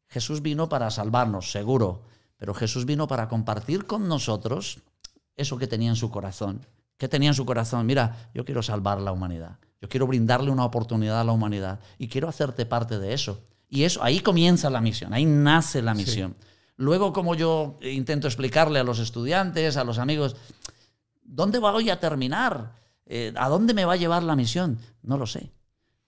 [0.09, 2.03] Jesús vino para salvarnos, seguro,
[2.37, 4.81] pero Jesús vino para compartir con nosotros
[5.37, 6.67] eso que tenía en su corazón.
[6.97, 7.87] ¿Qué tenía en su corazón?
[7.87, 9.59] Mira, yo quiero salvar la humanidad.
[9.81, 13.43] Yo quiero brindarle una oportunidad a la humanidad y quiero hacerte parte de eso.
[13.69, 16.37] Y eso, ahí comienza la misión, ahí nace la misión.
[16.77, 20.37] Luego, como yo intento explicarle a los estudiantes, a los amigos,
[21.23, 22.73] ¿dónde voy a terminar?
[23.07, 24.79] Eh, ¿A dónde me va a llevar la misión?
[25.03, 25.51] No lo sé.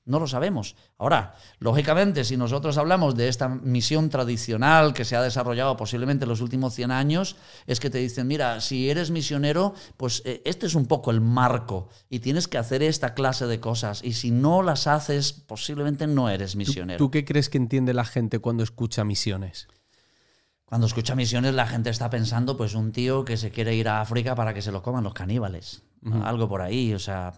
[0.06, 0.76] No lo sabemos.
[0.98, 6.28] Ahora, lógicamente, si nosotros hablamos de esta misión tradicional que se ha desarrollado posiblemente en
[6.28, 7.34] los últimos 100 años,
[7.66, 11.20] es que te dicen, mira, si eres misionero, pues eh, este es un poco el
[11.20, 14.04] marco y tienes que hacer esta clase de cosas.
[14.04, 16.98] Y si no las haces, posiblemente no eres misionero.
[16.98, 19.66] ¿Tú, qué crees que entiende la gente cuando escucha misiones?
[20.66, 24.00] Cuando escucha misiones, la gente está pensando, pues, un tío que se quiere ir a
[24.00, 25.82] África para que se lo coman los caníbales.
[26.22, 27.32] Algo por ahí, o sea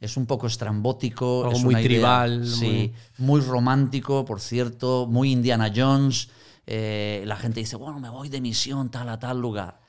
[0.00, 1.44] es un poco estrambótico.
[1.44, 3.40] Algo es muy idea, tribal, Sí, muy...
[3.40, 6.28] romántico, por cierto, muy Indiana Jones.
[6.66, 9.80] Eh, la gente dice, bueno, me voy de misión tal a tal lugar.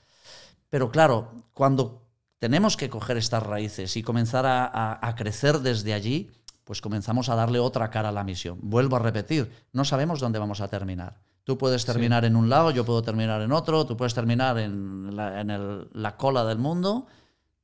[0.70, 2.04] Pero claro, cuando
[2.40, 6.30] tenemos que coger estas raíces y comenzar a, a, a crecer desde allí,
[6.64, 8.60] pues comenzamos a darle otra cara a la misión.
[8.62, 11.22] Vuelvo a repetir, no sabemos dónde vamos a terminar.
[11.46, 12.28] Tú puedes terminar sí.
[12.28, 15.88] en un lado, yo puedo terminar en otro, tú puedes terminar en la, en el,
[15.94, 17.08] la cola del mundo,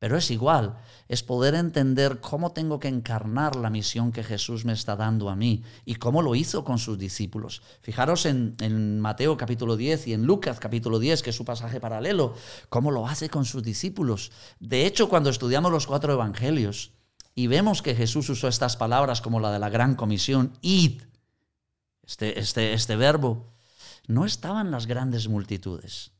[0.03, 0.75] pero es igual,
[1.07, 5.35] es poder entender cómo tengo que encarnar la misión que Jesús me está dando a
[5.37, 7.61] mí y cómo lo hizo con sus discípulos.
[7.79, 12.35] Fijaros en, Mateo capítulo 10 y en Lucas capítulo 10, que es su pasaje paralelo,
[12.67, 14.33] cómo lo hace con sus discípulos.
[14.59, 16.91] De hecho, cuando estudiamos los cuatro evangelios
[17.33, 21.01] y vemos que Jesús usó estas palabras como la de la gran comisión, id,
[22.05, 23.53] este, este, este verbo,
[24.07, 26.12] no estaban las grandes multitudes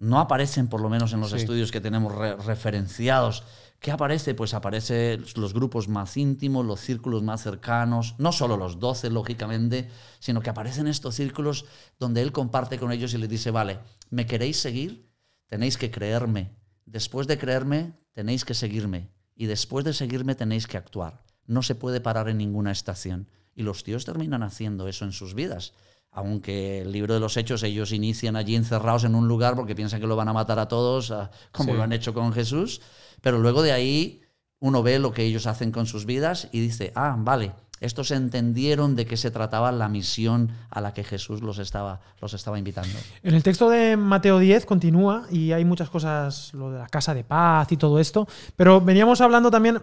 [0.00, 1.36] no aparecen, por lo menos en los sí.
[1.36, 3.44] estudios que tenemos re referenciados.
[3.78, 4.34] ¿Qué aparece?
[4.34, 9.88] Pues aparecen los grupos más íntimos, los círculos más cercanos, no solo los doce, lógicamente,
[10.18, 11.66] sino que aparecen estos círculos
[11.98, 15.10] donde él comparte con ellos y les dice, vale, ¿me queréis seguir?
[15.46, 16.56] Tenéis que creerme.
[16.86, 19.10] Después de creerme, tenéis que seguirme.
[19.34, 21.24] Y después de seguirme, tenéis que actuar.
[21.46, 23.28] No se puede parar en ninguna estación.
[23.54, 25.74] Y los tíos terminan haciendo eso en sus vidas
[26.12, 30.00] aunque el libro de los hechos ellos inician allí encerrados en un lugar porque piensan
[30.00, 31.12] que lo van a matar a todos,
[31.52, 31.76] como sí.
[31.76, 32.80] lo han hecho con Jesús,
[33.20, 34.22] pero luego de ahí
[34.58, 38.94] uno ve lo que ellos hacen con sus vidas y dice, ah, vale, estos entendieron
[38.94, 42.94] de qué se trataba la misión a la que Jesús los estaba, los estaba invitando.
[43.22, 47.14] En el texto de Mateo 10 continúa y hay muchas cosas, lo de la casa
[47.14, 49.82] de paz y todo esto, pero veníamos hablando también,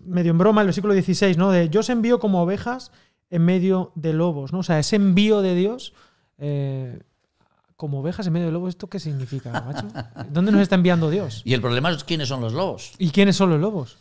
[0.00, 1.52] medio en broma, el versículo 16, ¿no?
[1.52, 2.90] De yo os envío como ovejas
[3.30, 4.60] en medio de lobos, ¿no?
[4.60, 5.92] O sea, ese envío de Dios
[6.38, 7.00] eh,
[7.78, 9.86] como ovejas en medio de lobos, ¿esto qué significa, macho?
[10.30, 11.42] ¿Dónde nos está enviando Dios?
[11.44, 12.92] Y el problema es quiénes son los lobos.
[12.98, 13.98] ¿Y quiénes son los lobos?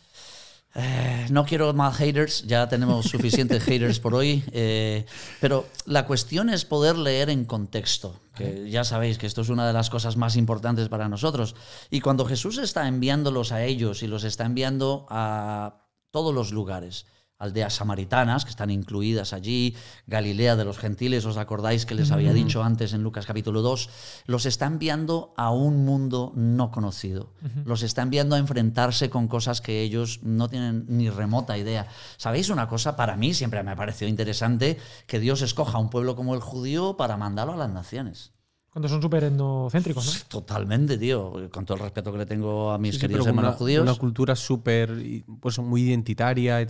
[0.74, 5.06] Eh, no quiero más haters, ya tenemos suficientes haters por hoy, eh,
[5.40, 9.68] pero la cuestión es poder leer en contexto, que ya sabéis que esto es una
[9.68, 11.56] de las cosas más importantes para nosotros.
[11.92, 17.06] Y cuando Jesús está enviándolos a ellos y los está enviando a todos los lugares,
[17.40, 19.76] aldeas samaritanas que están incluidas allí,
[20.08, 23.90] Galilea de los gentiles, os acordáis que les había dicho antes en Lucas capítulo 2,
[24.26, 27.66] los está enviando a un mundo no conocido, uh -huh.
[27.66, 31.88] los está enviando a enfrentarse con cosas que ellos no tienen ni remota idea.
[32.18, 32.96] ¿Sabéis una cosa?
[32.96, 36.42] Para mí siempre me ha parecido interesante que Dios escoja a un pueblo como el
[36.42, 38.32] judío para mandarlo a las naciones.
[38.78, 40.12] Cuando son súper endocéntricos, ¿no?
[40.28, 41.50] Totalmente, tío.
[41.52, 43.82] Con todo el respeto que le tengo a mis sí, queridos sí, hermanos una, judíos.
[43.82, 44.92] Una cultura súper,
[45.40, 46.62] pues muy identitaria.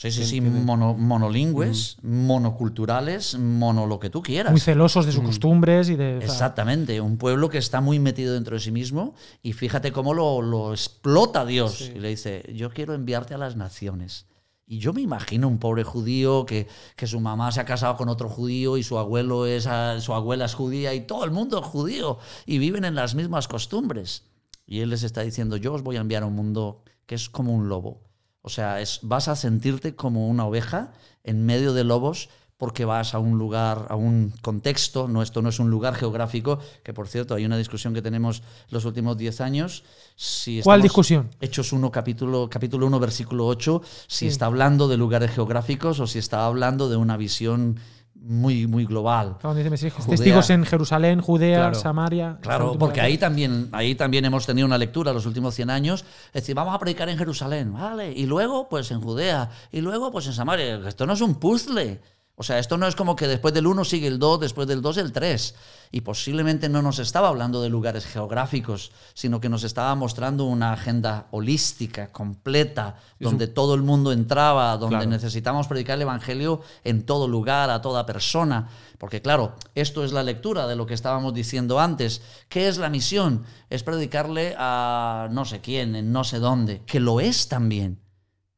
[0.00, 2.24] Sí, sí, sí, mono, monolingües, mm.
[2.24, 4.50] monoculturales, mono lo que tú quieras.
[4.50, 5.26] Muy celosos de sus mm.
[5.26, 6.16] costumbres y de...
[6.16, 10.40] Exactamente, un pueblo que está muy metido dentro de sí mismo y fíjate cómo lo,
[10.40, 11.74] lo explota Dios.
[11.74, 11.92] Sí.
[11.96, 14.24] Y le dice, yo quiero enviarte a las naciones.
[14.66, 18.08] Y yo me imagino un pobre judío que, que, su mamá se ha casado con
[18.08, 21.66] otro judío y su abuelo es su abuela es judía y todo el mundo es
[21.66, 24.24] judío y viven en las mismas costumbres.
[24.64, 27.28] Y él les está diciendo, yo os voy a enviar a un mundo que es
[27.28, 28.09] como un lobo
[28.42, 30.92] o sea, es, vas a sentirte como una oveja
[31.24, 32.28] en medio de lobos
[32.60, 36.58] porque vas a un lugar, a un contexto, no, esto no es un lugar geográfico,
[36.82, 39.82] que por cierto hay una discusión que tenemos los últimos 10 años.
[40.14, 41.30] Si ¿Cuál discusión?
[41.40, 44.26] Hechos 1, capítulo, capítulo 1, versículo 8, si sí.
[44.26, 47.80] está hablando de lugares geográficos o si está hablando de una visión
[48.22, 49.36] muy, muy global.
[49.40, 50.10] Claro, donde dice Mesías, Judea.
[50.10, 51.74] testigos en Jerusalén, Judea, Claro.
[51.74, 52.38] Samaria.
[52.40, 56.04] Claro, porque ahí también, ahí también hemos tenido una lectura los últimos 100 años.
[56.28, 58.12] Es decir, vamos a predicar en Jerusalén, ¿vale?
[58.12, 59.50] Y luego, pues en Judea.
[59.72, 60.80] Y luego, pues en Samaria.
[60.86, 62.00] Esto no es un puzzle.
[62.40, 64.80] O sea, esto no es como que después del 1 sigue el 2, después del
[64.80, 65.54] 2 el 3.
[65.90, 70.72] Y posiblemente no nos estaba hablando de lugares geográficos, sino que nos estaba mostrando una
[70.72, 75.10] agenda holística, completa, donde todo el mundo entraba, donde Claro.
[75.10, 78.70] necesitamos predicar el Evangelio en todo lugar, a toda persona.
[78.96, 82.22] Porque claro, esto es la lectura de lo que estábamos diciendo antes.
[82.48, 83.44] ¿Qué es la misión?
[83.68, 88.00] Es predicarle a no sé quién, en no sé dónde, que lo es también.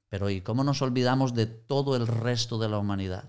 [0.09, 3.25] Pero ¿y cómo nos olvidamos de todo el resto de la humanidad?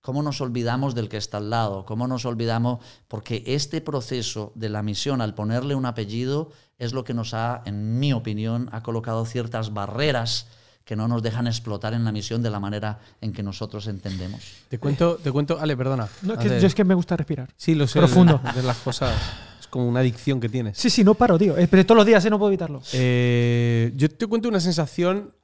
[0.00, 1.84] ¿Cómo nos olvidamos del que está al lado?
[1.84, 2.78] ¿Cómo nos olvidamos?
[3.08, 7.62] Porque este proceso de la misión, al ponerle un apellido, es lo que nos ha,
[7.66, 10.46] en mi opinión, ha colocado ciertas barreras
[10.84, 14.40] que no nos dejan explotar en la misión de la manera en que nosotros entendemos.
[14.70, 16.08] Te cuento, te cuento, Ale, perdona.
[16.22, 17.52] No, que yo es que me gusta respirar.
[17.56, 17.98] Sí, lo sé.
[17.98, 18.40] Profundo.
[18.42, 19.14] De, de las cosas.
[19.60, 20.78] Es como una adicción que tienes.
[20.78, 21.58] Sí, sí, no paro, tío.
[21.58, 22.30] Eh, Pero todos los días, ¿eh?
[22.30, 22.80] no puedo evitarlo.
[22.94, 25.34] Eh, yo te cuento una sensación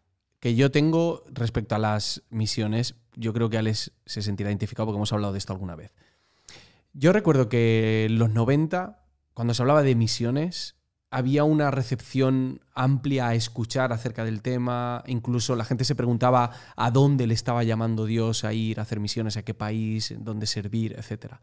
[0.41, 2.95] que yo tengo respecto a las misiones.
[3.17, 5.93] Yo creo que Alex se sentirá identificado porque hemos hablado de esto alguna vez.
[6.93, 10.77] Yo recuerdo que en los 90, cuando se hablaba de misiones,
[11.11, 15.05] había una recepción amplia a escuchar acerca del tema.
[15.07, 18.99] Incluso la gente se preguntaba a dónde le estaba llamando Dios a ir a hacer
[18.99, 21.35] misiones, a qué país, dónde servir, etc.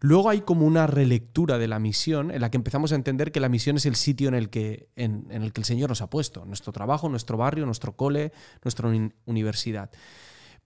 [0.00, 3.40] Luego hay como una relectura de la misión en la que empezamos a entender que
[3.40, 6.10] la misión es el sitio en el que, en, el, que el Señor nos ha
[6.10, 6.44] puesto.
[6.44, 9.90] Nuestro trabajo, nuestro barrio, nuestro cole, nuestra uni- universidad.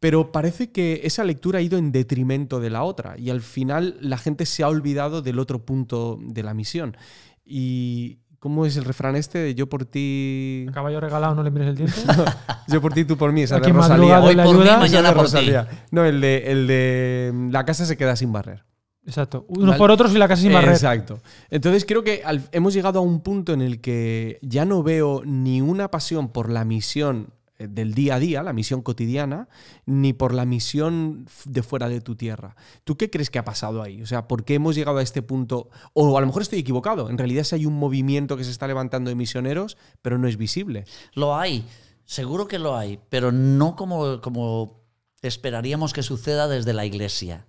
[0.03, 3.97] Pero parece que esa lectura ha ido en detrimento de la otra y al final
[4.01, 6.97] la gente se ha olvidado del otro punto de la misión.
[7.45, 10.67] ¿Y cómo es el refrán este de yo por ti...
[10.69, 11.95] A caballo regalado no le mires el diente.
[12.67, 14.21] Yo por ti, tú por mí, esa de Rosalía.
[14.21, 14.79] Hoy la por mí, ayuda.
[14.79, 15.21] mañana ti.
[15.21, 15.69] Rosalía.
[15.93, 18.65] No, el de, el de la casa se queda sin barrer.
[19.07, 19.45] Exacto.
[19.49, 19.79] Unos Vale.
[19.79, 20.71] por otros y la casa sin barrer.
[20.73, 21.21] Exacto.
[21.51, 25.23] Entonces creo que al- hemos llegado a un punto en el que ya no veo
[25.25, 27.33] ni una pasión por la misión
[27.69, 29.49] del día a día, la misión cotidiana,
[29.87, 32.57] ni por la misión de fuera de tu tierra.
[32.85, 34.03] ¿Tú qué crees que ha pasado ahí?
[34.03, 35.71] O sea, ¿por qué hemos llegado a este punto?
[35.93, 37.11] O a lo mejor estoy equivocado.
[37.11, 40.37] En realidad sí hay un movimiento que se está levantando de misioneros, pero no es
[40.37, 40.85] visible.
[41.15, 41.65] Lo hay,
[42.05, 44.83] seguro que lo hay, pero no como, como
[45.23, 47.47] esperaríamos que suceda desde la iglesia.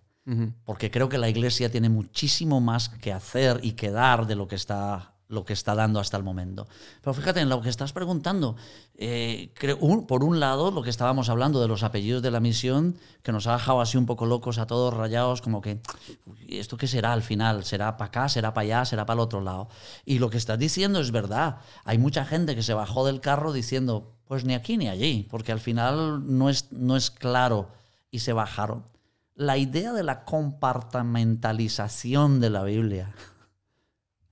[0.63, 4.47] Porque creo que la iglesia tiene muchísimo más que hacer y que dar de lo
[4.47, 6.67] que está, lo que está dando hasta el momento.
[7.01, 8.55] Pero fíjate, en lo que estás preguntando,
[8.95, 12.39] eh, creo- un- por un lado, lo que estábamos hablando de los apellidos de la
[12.39, 15.79] misión, que nos ha dejado así un poco locos a todos rayados, como que,
[16.25, 17.63] "Uy, ¿esto qué será al final?
[17.65, 18.29] ¿Será para acá?
[18.29, 18.85] ¿Será para allá?
[18.85, 19.67] ¿Será para el otro lado?
[20.05, 21.57] Y lo que estás diciendo es verdad.
[21.83, 25.51] Hay mucha gente que se bajó del carro diciendo, pues ni aquí ni allí, porque
[25.51, 27.69] al final no es, no es claro
[28.11, 28.83] y se bajaron
[29.35, 33.13] la idea de la compartimentalización de la Biblia.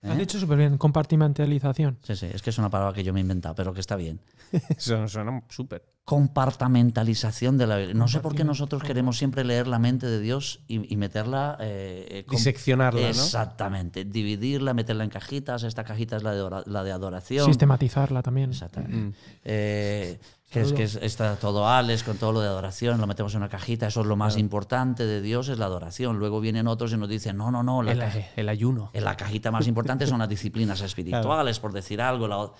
[0.03, 0.19] Has ¿Eh?
[0.19, 1.99] dicho súper bien, compartimentalización.
[2.01, 3.95] Sí, sí, es que es una palabra que yo me he inventado, pero que está
[3.95, 4.19] bien.
[4.77, 5.85] Eso suena súper.
[6.05, 7.93] Compartamentalización de la Biblia.
[7.95, 11.57] No sé por qué nosotros queremos siempre leer la mente de Dios y, y meterla...
[11.59, 13.07] eh, eh, Diseccionarla, ¿no?
[13.07, 14.05] Exactamente.
[14.05, 15.63] Dividirla, meterla en cajitas.
[15.63, 17.45] Esta cajita es la de, la de adoración.
[17.45, 18.49] Sistematizarla también.
[18.51, 18.95] Exactamente.
[18.97, 19.13] Mm.
[19.45, 20.19] Eh,
[20.51, 23.37] que es que es- está todo Alex con todo lo de adoración, lo metemos en
[23.37, 26.19] una cajita, eso es lo más importante de Dios, es la adoración.
[26.19, 27.93] Luego vienen otros y nos dicen, no, no, no, la,
[28.35, 28.89] El, ayuno.
[28.91, 32.27] en la cajita más importante son las disciplinas espirituales, por decir algo.
[32.27, 32.51] la-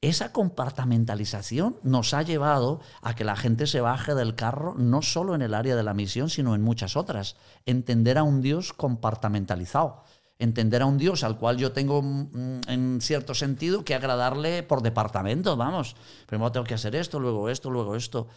[0.00, 5.34] esa compartamentalización nos ha llevado a que la gente se baje del carro no solo
[5.34, 7.36] en el área de la misión, sino en muchas otras.
[7.64, 10.04] Entender a un Dios compartamentalizado.
[10.38, 14.82] Entender a un Dios al cual yo tengo, mm, en cierto sentido, que agradarle por
[14.82, 15.96] departamento, vamos.
[16.26, 18.28] Primero tengo que hacer esto, luego esto, luego esto.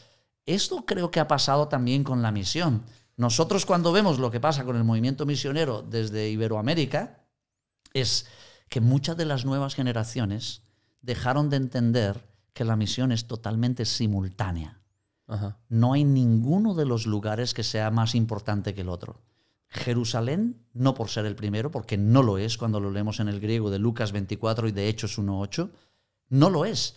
[0.46, 2.84] Esto creo que ha pasado también con la misión.
[3.18, 7.20] Nosotros cuando vemos lo que pasa con el movimiento misionero desde Iberoamérica,
[7.94, 8.28] es
[8.70, 10.62] que muchas de las nuevas generaciones
[11.02, 14.82] dejaron de entender que la misión es totalmente simultánea.
[15.28, 15.60] Ajá.
[15.70, 19.22] No hay ninguno de los lugares que sea más importante que el otro.
[19.70, 23.40] Jerusalén, no por ser el primero, porque no lo es cuando lo leemos en el
[23.40, 25.70] griego de Lucas 24 y de Hechos 1.8,
[26.30, 26.96] no lo es.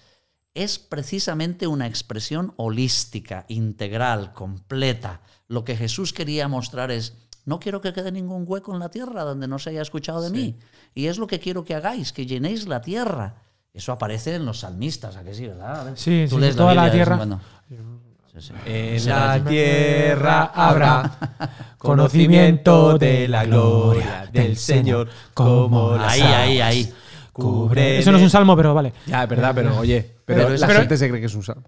[0.54, 5.20] Es precisamente una expresión holística, integral, completa.
[5.48, 9.24] Lo que Jesús quería mostrar es, no quiero que quede ningún hueco en la tierra
[9.24, 10.56] donde no se haya escuchado de mí.
[10.94, 13.34] Y es lo que quiero que hagáis, que llenéis la tierra.
[13.74, 15.92] Eso aparece en los salmistas, ¿a que sí, verdad?
[15.94, 17.16] Sí, Tú sí, lees toda la Biblia tierra.
[17.16, 17.40] cuando.
[17.68, 18.52] Sí, sí.
[18.66, 21.10] En la tierra habrá
[21.78, 26.92] conocimiento de la gloria del Señor como las Ahí, ahí, ahí.
[27.32, 28.92] cubren Eso no es un salmo, pero vale.
[29.06, 31.64] Ya, es verdad, pero oye, pero, la pero- gente se cree que es un salmo.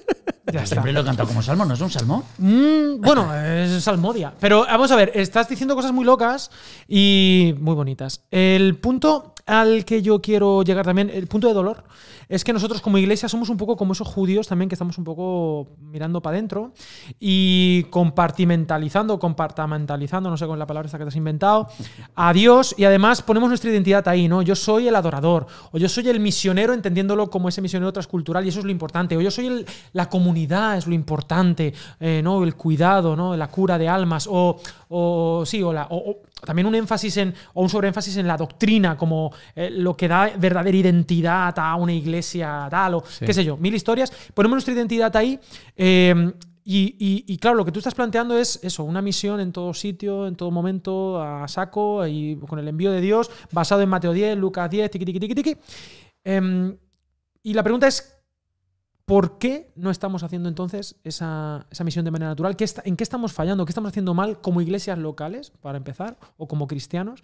[0.51, 0.75] Ya está.
[0.75, 2.25] Siempre lo he cantado como salmo, ¿no es un salmo?
[2.37, 4.33] Mm, bueno, es salmodia.
[4.37, 6.51] Pero vamos a ver, estás diciendo cosas muy locas
[6.89, 8.25] y muy bonitas.
[8.31, 11.83] El punto al que yo quiero llegar también, el punto de dolor,
[12.29, 15.03] es que nosotros como iglesia somos un poco como esos judíos también que estamos un
[15.03, 16.71] poco mirando para adentro
[17.19, 21.67] y compartimentalizando, compartamentalizando, no sé con la palabra esta que te has inventado,
[22.15, 24.41] a Dios y además ponemos nuestra identidad ahí, ¿no?
[24.41, 28.49] Yo soy el adorador, o yo soy el misionero entendiéndolo como ese misionero transcultural y
[28.49, 32.41] eso es lo importante, o yo soy la comunidad, es lo importante, eh, ¿no?
[32.45, 33.35] El cuidado, ¿no?
[33.35, 37.61] La cura de almas, o, o sí, o, la, o también un énfasis en, o
[37.63, 42.67] un sobreénfasis en la doctrina, como eh, lo que da verdadera identidad a una iglesia
[42.69, 44.11] tal, o qué sé yo, mil historias.
[44.33, 45.39] Ponemos nuestra identidad ahí.
[45.75, 46.31] eh,
[46.63, 49.73] y, y- y claro, lo que tú estás planteando es eso, una misión en todo
[49.73, 54.13] sitio, en todo momento, a saco y con el envío de Dios, basado en Mateo
[54.13, 55.57] 10, Lucas 10, tiqui, tiqui, tiqui, tiqui.
[56.23, 56.77] Em,
[57.43, 58.20] y la pregunta es,
[59.11, 62.55] ¿por qué no estamos haciendo entonces esa, esa misión de manera natural?
[62.55, 63.65] ¿Qué está- ¿En qué estamos fallando?
[63.65, 67.21] ¿Qué estamos haciendo mal como iglesias locales, para empezar, o como cristianos?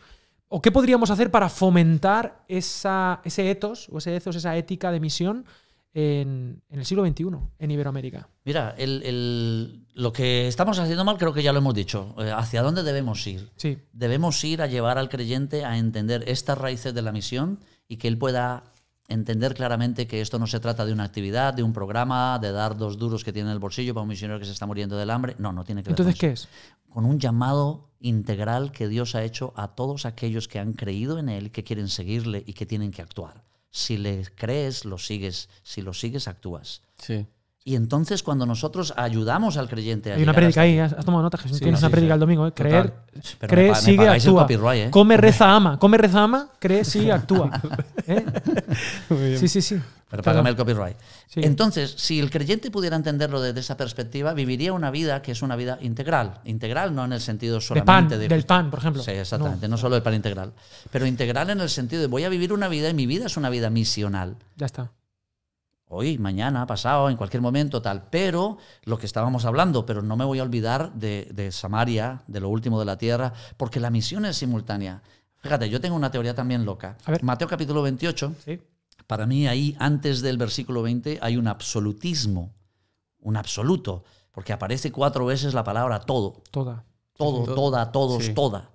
[0.49, 4.99] ¿O qué podríamos hacer para fomentar esa, ese ethos, o ese ethos, esa ética de
[4.99, 5.45] misión
[5.93, 7.25] en, en el siglo XXI,
[7.59, 8.27] en Iberoamérica?
[8.43, 12.15] Mira, el- el- lo que estamos haciendo mal creo que ya lo hemos dicho.
[12.19, 13.49] Eh, ¿Hacia dónde debemos ir?
[13.55, 17.97] Sí, Debemos ir a llevar al creyente a entender estas raíces de la misión y
[17.97, 18.63] que él pueda
[19.07, 22.77] entender claramente que esto no se trata de una actividad, de un programa, de dar
[22.77, 25.09] dos duros que tiene en el bolsillo para un misionero que se está muriendo del
[25.09, 25.35] hambre.
[25.39, 26.47] No, no tiene que ver entonces, con ¿qué eso.
[26.51, 26.93] es?
[26.93, 31.29] Con un llamado integral que Dios ha hecho a todos aquellos que han creído en
[31.29, 33.43] Él, que quieren seguirle y que tienen que actuar.
[33.69, 35.49] Si le crees, lo sigues.
[35.63, 36.81] Si lo sigues, actúas.
[36.97, 37.27] Sí.
[37.67, 41.21] Y entonces cuando nosotros ayudamos al creyente a Hay una prédica ahí, has has tomado
[41.23, 41.57] nota, Jesús.
[41.57, 42.13] Sí, Tienes sí, una prédica sí.
[42.13, 42.53] el domingo, ¿eh?
[42.53, 42.93] Creer,
[43.39, 44.47] Pero cree, me sigue, actúa.
[44.77, 44.89] ¿eh?
[44.89, 45.77] Come, reza, ama.
[45.77, 46.47] Come, reza, ama.
[46.59, 47.51] Cree, sigue, actúa.
[48.07, 48.25] ¿Eh?
[49.37, 49.75] Sí, sí, sí.
[49.75, 50.23] Pero Perdón.
[50.23, 50.95] págame el copyright.
[51.27, 51.41] Sí.
[51.43, 55.57] Entonces, si el creyente pudiera entenderlo desde esa perspectiva, viviría una vida que es una
[55.57, 56.39] vida integral.
[56.45, 58.29] Integral no en el sentido De solamente pan, de...
[58.29, 59.03] del pan, por ejemplo.
[59.03, 59.75] Sí, exactamente, no.
[59.75, 60.53] solo el pan integral.
[60.89, 63.35] Pero integral en el sentido de voy a vivir una vida y mi vida es
[63.35, 64.37] una vida misional.
[64.55, 64.89] Ya está.
[65.89, 68.07] Hoy, mañana, pasado, en cualquier momento, tal.
[68.09, 72.41] Pero lo que estábamos hablando, pero no me voy a olvidar de, de Samaria, de
[72.41, 75.01] lo último de la tierra, porque la misión es simultánea.
[75.37, 76.97] Fíjate, yo tengo una teoría también loca.
[77.05, 77.23] A ver.
[77.23, 78.59] Mateo capítulo 28, Sí.
[79.05, 82.51] para mí ahí, antes del versículo 20, hay un absolutismo,
[83.21, 86.83] un absoluto, porque aparece cuatro veces la palabra todo, Toda.
[87.15, 87.55] todo, todo.
[87.55, 88.33] toda, todos, Sí.
[88.33, 88.69] toda.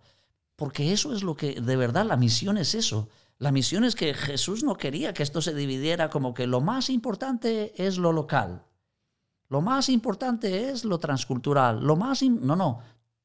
[0.56, 3.08] Porque eso es lo que, de verdad, la misión es eso.
[3.42, 6.88] La misión es que Jesús no quería que esto se dividiera como que lo más
[6.88, 8.66] importante es lo local,
[9.48, 12.22] lo más importante es lo transcultural, lo más...
[12.22, 12.78] no, no,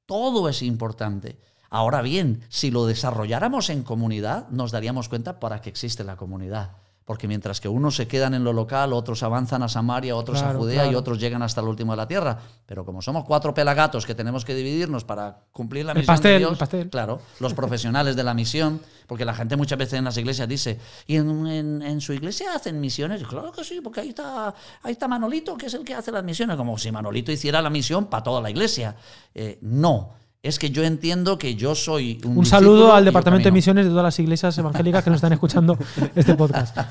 [0.07, 1.39] todo es importante.
[1.69, 6.77] Ahora bien, si lo desarrolláramos en comunidad, nos daríamos cuenta para qué existe la comunidad.
[7.07, 10.57] Porque mientras que unos se quedan en lo local, otros avanzan a Samaria, otros Claro,
[10.57, 12.37] a Judea y otros llegan hasta el último de la tierra.
[12.65, 16.31] Pero como somos cuatro pelagatos que tenemos que dividirnos para cumplir la El misión pastel,
[16.31, 16.89] de el Dios, pastel.
[16.89, 20.79] claro, los profesionales de la misión, porque la gente muchas veces en las iglesias dice,
[21.07, 23.21] ¿y en, en- en su iglesia hacen misiones?
[23.21, 24.53] Y claro que sí, porque ahí está,
[24.83, 27.69] ahí está Manolito, que es el que hace las misiones, como si Manolito hiciera la
[27.69, 28.97] misión para toda la iglesia.
[29.33, 30.11] Eh, no,
[30.43, 32.37] es que yo entiendo que yo soy un...
[32.37, 33.51] Un saludo al Departamento de.
[33.51, 35.77] Misiones de todas las iglesias evangélicas que nos están escuchando
[36.15, 36.77] este podcast.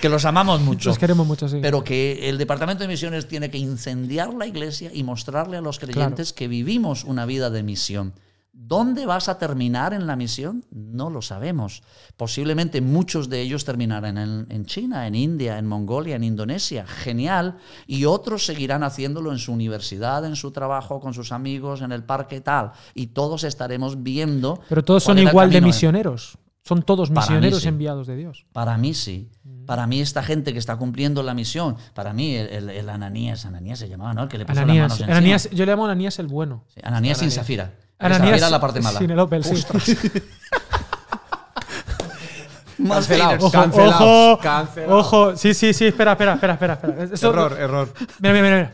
[0.00, 0.90] Que los amamos mucho.
[0.90, 1.58] Los queremos mucho, sí.
[1.60, 5.78] Pero que el Departamento de Misiones tiene que incendiar la iglesia y mostrarle a los
[5.80, 8.14] creyentes que vivimos una vida de misión.
[8.60, 10.64] ¿Dónde vas a terminar en la misión?
[10.72, 11.82] No lo sabemos.
[12.16, 16.84] Posiblemente muchos de ellos terminarán en, en China, en India, en Mongolia, en Indonesia.
[16.84, 17.56] Genial.
[17.86, 22.02] Y otros seguirán haciéndolo en su universidad, en su trabajo, con sus amigos, en el
[22.02, 22.72] parque, tal.
[22.94, 24.60] Y todos estaremos viendo.
[24.68, 26.36] Pero todos son igual de misioneros.
[26.64, 27.68] Son todos misioneros sí.
[27.68, 28.44] enviados de Dios.
[28.52, 29.30] Para mí sí.
[29.66, 33.46] Para mí esta gente que está cumpliendo la misión, para mí el, el- el Ananías,
[33.46, 34.24] Ananías se llamaba, ¿no?
[34.24, 35.16] El que le puso las Ananías, manos encima.
[35.16, 36.64] Ananías, yo le llamo Ananías el bueno.
[36.74, 37.74] Sí, Ananías sin Zafira.
[37.98, 38.98] Ananías Zafira la parte mala.
[38.98, 39.54] sin el Opel, sí.
[42.78, 43.10] Más.
[43.10, 45.06] Ojo, Cancelados, ojo, cancelados.
[45.06, 45.36] ojo.
[45.36, 46.74] Sí, sí, sí, espera, espera, espera, espera.
[46.74, 47.04] espera.
[47.12, 47.92] Esto- Error, error.
[48.20, 48.56] Mira, mira, mira.
[48.56, 48.72] mira.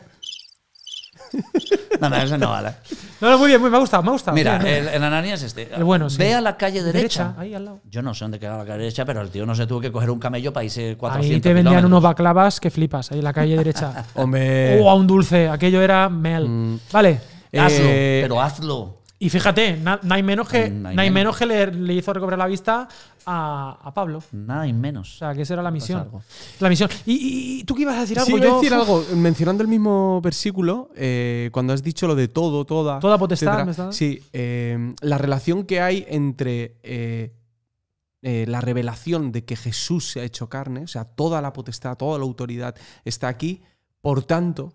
[2.00, 2.74] No, no, eso no vale.
[3.20, 4.34] No, no, muy bien, muy, me ha gustado, me ha gustado.
[4.34, 4.74] Mira, bien.
[4.74, 5.74] el, el Ananías este.
[5.74, 6.18] El bueno, sí.
[6.18, 7.34] Ve a la calle derecha.
[7.38, 7.80] ahí al lado.
[7.90, 9.90] Yo no sé dónde queda la calle derecha, pero el tío no se tuvo que
[9.90, 11.88] coger un camello para irse 400 Ahí te vendían kilómetros.
[11.90, 14.04] unos baclavas que flipas, ahí en la calle derecha.
[14.14, 14.78] Hombre.
[14.82, 16.46] O a un dulce, aquello era mel.
[16.46, 16.80] Mm.
[16.92, 17.20] Vale.
[17.56, 19.00] Hazlo, Eh, pero hazlo.
[19.24, 21.12] Y fíjate, na- hay menos que, hay no hay menos.
[21.14, 22.86] menos que le, le hizo recobrar la vista
[23.24, 24.22] a, a Pablo.
[24.32, 25.16] Nada y O menos.
[25.16, 26.10] sea, que esa era la misión.
[26.60, 26.90] La misión.
[27.06, 28.26] ¿Y, tú qué ibas a decir algo?
[28.26, 32.14] Sí, iba a Yo- decir algo, mencionando el mismo versículo, eh, cuando has dicho lo
[32.14, 32.98] de todo, toda.
[33.00, 33.92] Toda potestad.
[33.92, 37.32] Sí, eh, la relación que hay entre eh,
[38.22, 41.96] eh, la revelación de que Jesús se ha hecho carne, o sea, toda la potestad,
[41.96, 43.62] toda la autoridad está aquí,
[44.02, 44.74] Por tanto,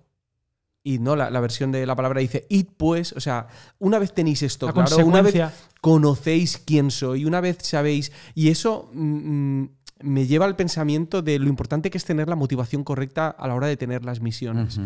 [0.84, 3.47] y no la, la versión de la palabra dice, id pues, o sea,
[3.80, 5.36] una vez tenéis esto La claro, una vez
[5.82, 9.69] conocéis quién soy, una vez sabéis, y eso mm, mm,
[10.01, 13.55] me lleva al pensamiento de lo importante que es tener la motivación correcta a la
[13.55, 14.79] hora de tener las misiones,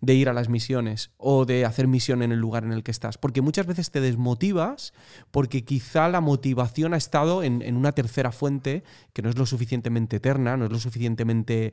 [0.00, 2.90] de ir a las misiones o de hacer misión en el lugar en el que
[2.90, 4.92] estás, porque muchas veces te desmotivas
[5.30, 9.46] porque quizá la motivación ha estado en, en una tercera fuente que no es lo
[9.46, 11.72] suficientemente eterna, no es lo suficientemente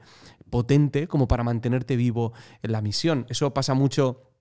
[0.49, 2.33] potente como para mantenerte vivo
[2.63, 3.25] en la misión.
[3.29, 4.31] Eso pasa mucho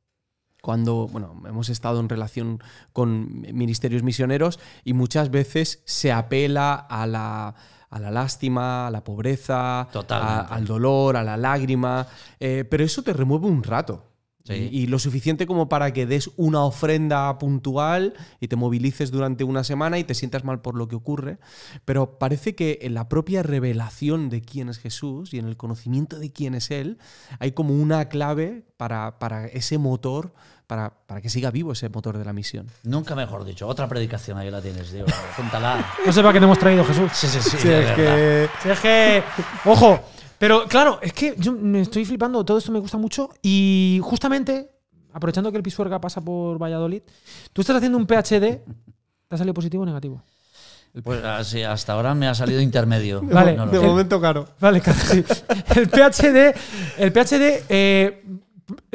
[0.64, 2.58] cuando bueno, hemos estado en relación
[2.92, 7.54] con ministerios misioneros y muchas veces se apela a la,
[7.94, 9.86] a la lástima, a la pobreza,
[10.24, 12.06] a- al dolor, a la lágrima,
[12.40, 14.02] eh, pero eso te remueve un rato.
[14.44, 14.68] Sí.
[14.70, 19.42] Y, y lo suficiente como para que des una ofrenda puntual y te movilices durante
[19.42, 21.38] una semana y te sientas mal por lo que ocurre.
[21.86, 26.18] Pero parece que en la propia revelación de quién es Jesús y en el conocimiento
[26.18, 26.98] de quién es Él,
[27.38, 30.34] hay como una clave para, para ese motor,
[30.66, 32.66] para, para que siga vivo ese motor de la misión.
[32.82, 33.66] Nunca mejor dicho.
[33.66, 35.08] Otra predicación ahí la tienes, Diego.
[35.32, 35.86] Apúntala.
[36.06, 37.10] No sepa que te hemos traído, Jesús.
[37.14, 37.56] Sí, sí, sí.
[37.56, 38.48] Sí, es que...
[38.62, 39.22] Si es que,
[39.64, 40.00] ojo,
[40.38, 44.70] pero claro, es que yo me estoy flipando, todo esto me gusta mucho y justamente,
[45.12, 47.02] aprovechando que el Pisuerga pasa por Valladolid,
[47.52, 48.60] tú estás haciendo un PhD,
[49.28, 50.22] ¿te ha salido positivo o negativo?
[51.02, 53.20] Pues así, hasta ahora me ha salido intermedio.
[53.24, 53.56] Vale.
[53.56, 53.84] No de sé.
[53.86, 54.46] momento, claro.
[54.60, 55.24] Vale, claro, sí.
[55.74, 56.54] El PhD,
[56.98, 58.22] el PhD, eh,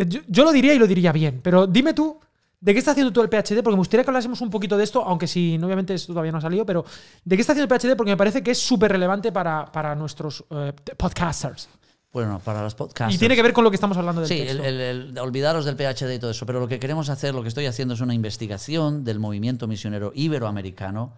[0.08, 2.18] yo, yo lo diría y lo diría bien, pero dime tú,
[2.62, 3.58] ¿de qué está haciendo tú el PhD?
[3.64, 6.32] Porque me gustaría que hablásemos un poquito de esto, aunque si no, obviamente esto todavía
[6.32, 6.84] no ha salido, pero
[7.24, 7.96] ¿de qué está haciendo el PhD?
[7.96, 11.70] Porque me parece que es súper relevante para, para nuestros eh, podcasters.
[12.12, 13.14] Bueno, para los podcasts.
[13.14, 14.64] Y tiene que ver con lo que estamos hablando del Sí, texto.
[14.64, 17.44] el, el- el- olvidaros del PhD y todo eso, pero lo que queremos hacer, lo
[17.44, 21.14] que estoy haciendo es una investigación del movimiento misionero iberoamericano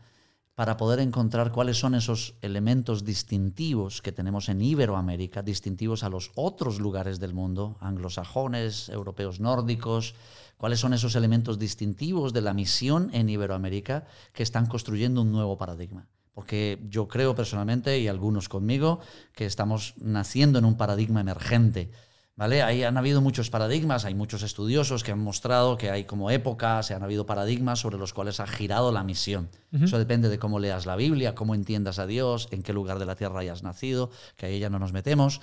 [0.53, 6.29] para poder encontrar cuáles son esos elementos distintivos que tenemos en Iberoamérica, distintivos a los
[6.35, 10.13] otros lugares del mundo, anglosajones, europeos nórdicos,
[10.61, 15.57] cuáles son esos elementos distintivos de la misión en Iberoamérica que están construyendo un nuevo
[15.57, 16.07] paradigma.
[16.35, 18.99] Porque yo creo personalmente, y algunos conmigo,
[19.33, 21.89] que estamos naciendo en un paradigma emergente.
[22.35, 22.61] ¿Vale?
[22.61, 26.91] Ahí han habido muchos paradigmas, hay muchos estudiosos que han mostrado que hay como épocas,
[26.91, 29.49] han habido paradigmas sobre los cuales ha girado la misión.
[29.71, 33.07] Eso depende de cómo leas la Biblia, cómo entiendas a Dios, en qué lugar de
[33.07, 35.41] la tierra hayas nacido, que ahí ya no nos metemos.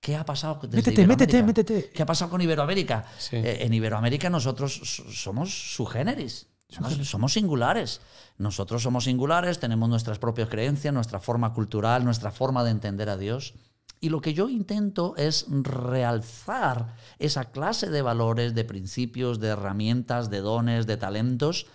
[0.00, 1.90] ¿Qué ha pasado desde Métete, métete, métete.
[1.94, 3.04] ¿Qué ha pasado con Iberoamérica?
[3.18, 3.36] Sí.
[3.36, 6.46] Eh, en Iberoamérica nosotros so- somos su generis.
[6.70, 8.00] Somos, somos singulares.
[8.38, 13.16] Nosotros somos singulares, tenemos nuestras propias creencias, nuestra forma cultural, nuestra forma de entender a
[13.16, 13.54] Dios.
[14.00, 20.30] Y lo que yo intento es realzar esa clase de valores, de principios, de herramientas,
[20.30, 21.66] de dones, de talentos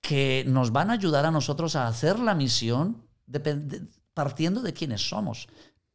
[0.00, 3.82] que nos van a ayudar a nosotros a hacer la misión depen- de-
[4.14, 5.48] partiendo de quiénes somos.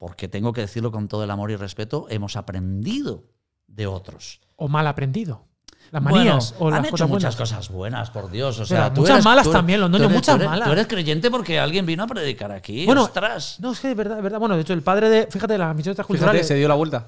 [0.05, 3.23] Porque tengo que decirlo con todo el amor y respeto, hemos aprendido
[3.65, 4.39] de otros.
[4.55, 5.45] O mal aprendido.
[5.89, 7.51] Las Bueno, manías o han las hecho cosas muchas buenas.
[7.51, 8.55] cosas buenas, por Dios.
[8.59, 10.49] O Pero sea, tú muchas eres- malas tú también, los niños, eres- muchas tú eres-
[10.51, 10.67] malas.
[10.67, 12.85] Tú eres creyente porque alguien vino a predicar aquí.
[12.85, 13.57] Bueno, ¡Ostras!
[13.59, 14.37] No, es que de verdad, de verdad.
[14.39, 15.27] Bueno, de hecho, el padre de.
[15.31, 16.47] Fíjate, las misiones Fíjate, transculturales.
[16.47, 17.07] se dio la vuelta.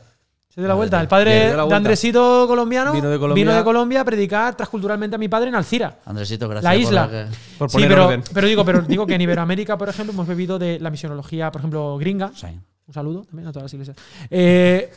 [0.49, 0.99] Se dio la vuelta.
[0.99, 1.75] El padre la de vuelta.
[1.75, 3.43] Andresito colombiano Vino de Colombia.
[3.43, 5.99] vino de Colombia a predicar transculturalmente a mi padre en Alcira.
[6.05, 7.01] Andresito, gracias La por isla.
[7.01, 10.25] la que- Por Sí, pero, pero digo, pero digo que en Iberoamérica, por ejemplo, hemos
[10.27, 12.31] bebido de la misionología, por ejemplo, gringa.
[12.33, 12.47] Sí.
[12.87, 13.97] Un saludo también a todas las iglesias.
[14.29, 14.91] Eh,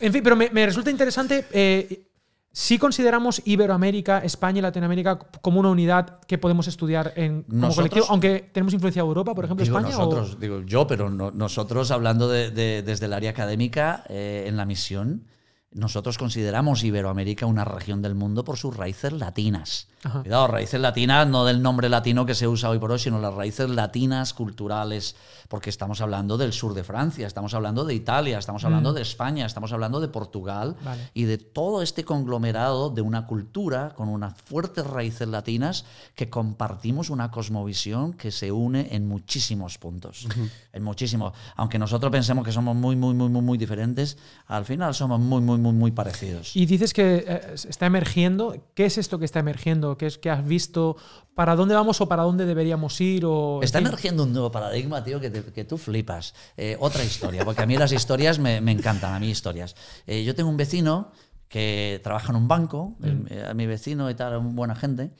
[0.00, 1.44] en fin, pero me, me resulta interesante.
[1.52, 2.04] eh,
[2.50, 7.76] si consideramos Iberoamérica, España y Latinoamérica como una unidad que podemos estudiar en, como Nosotros-
[7.76, 9.96] colectivo, aunque tenemos influencia de Europa, por ejemplo, Digo España.
[9.96, 14.44] o- nosotros, digo yo, pero no- nosotros hablando de- de- desde el área académica eh,
[14.48, 15.24] en la misión,
[15.70, 19.88] nosotros consideramos Iberoamérica una región del mundo por sus raíces latinas.
[20.02, 20.22] Ajá.
[20.22, 23.34] Cuidado, raíces latinas no del nombre latino que se usa hoy por hoy, sino las
[23.34, 25.16] raíces latinas culturales,
[25.48, 29.44] porque estamos hablando del sur de Francia, estamos hablando de Italia, estamos hablando de España,
[29.44, 30.84] estamos hablando de Portugal Mm.
[30.84, 31.10] Vale.
[31.14, 37.10] y de todo este conglomerado de una cultura con unas fuertes raíces latinas que compartimos
[37.10, 40.26] una cosmovisión que se une en muchísimos puntos.
[40.72, 41.32] En muchísimos.
[41.56, 44.16] Aunque nosotros pensemos que somos muy, muy, muy, muy, muy diferentes,
[44.46, 46.54] al final somos muy, muy, muy, muy parecidos.
[46.56, 48.56] Y dices que eh, está emergiendo.
[48.74, 49.96] ¿Qué es esto que está emergiendo?
[49.98, 50.96] ¿Qué es que has visto?
[51.34, 53.24] ¿Para dónde vamos o para dónde deberíamos ir?
[53.26, 53.86] O, en Está fin.
[53.88, 56.34] emergiendo un nuevo paradigma, tío, que, te- que tú flipas.
[56.56, 59.76] Eh, otra historia, porque a mí las historias me, me encantan, a mí historias.
[60.06, 61.12] Eh, yo tengo un vecino
[61.48, 63.26] que trabaja en un banco, Mm.
[63.30, 65.12] eh, mi vecino y tal, es buena gente,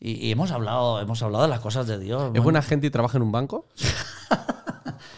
[0.00, 2.22] y, y hemos, hablado, hemos hablado de las cosas de Dios.
[2.22, 3.68] ¿Es bueno, buena gente y trabaja en un banco?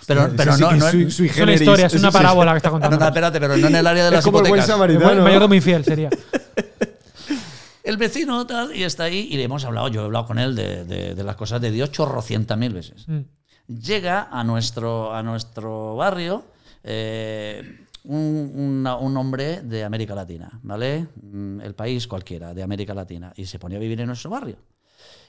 [0.08, 2.68] pero, pero no, no es sui- sui Es una historia, es una parábola que está
[2.70, 2.98] no, contando.
[2.98, 4.60] no, espérate, pero no en el área de las Es como el buen.
[4.60, 5.22] El samaritano.
[5.22, 6.10] mayordomo infiel sería.
[7.84, 10.54] El vecino tal, y está ahí, y le hemos hablado, yo he hablado con él
[10.54, 13.06] de, de- de las cosas de Dios chorrocientas mil veces.
[13.08, 13.20] Mm.
[13.68, 16.44] llega a nuestro, a nuestro barrio
[16.84, 21.06] eh, un, una- un hombre de América Latina, ¿vale?
[21.22, 24.56] Mm, El país cualquiera, de América Latina, y se ponía a vivir en nuestro barrio.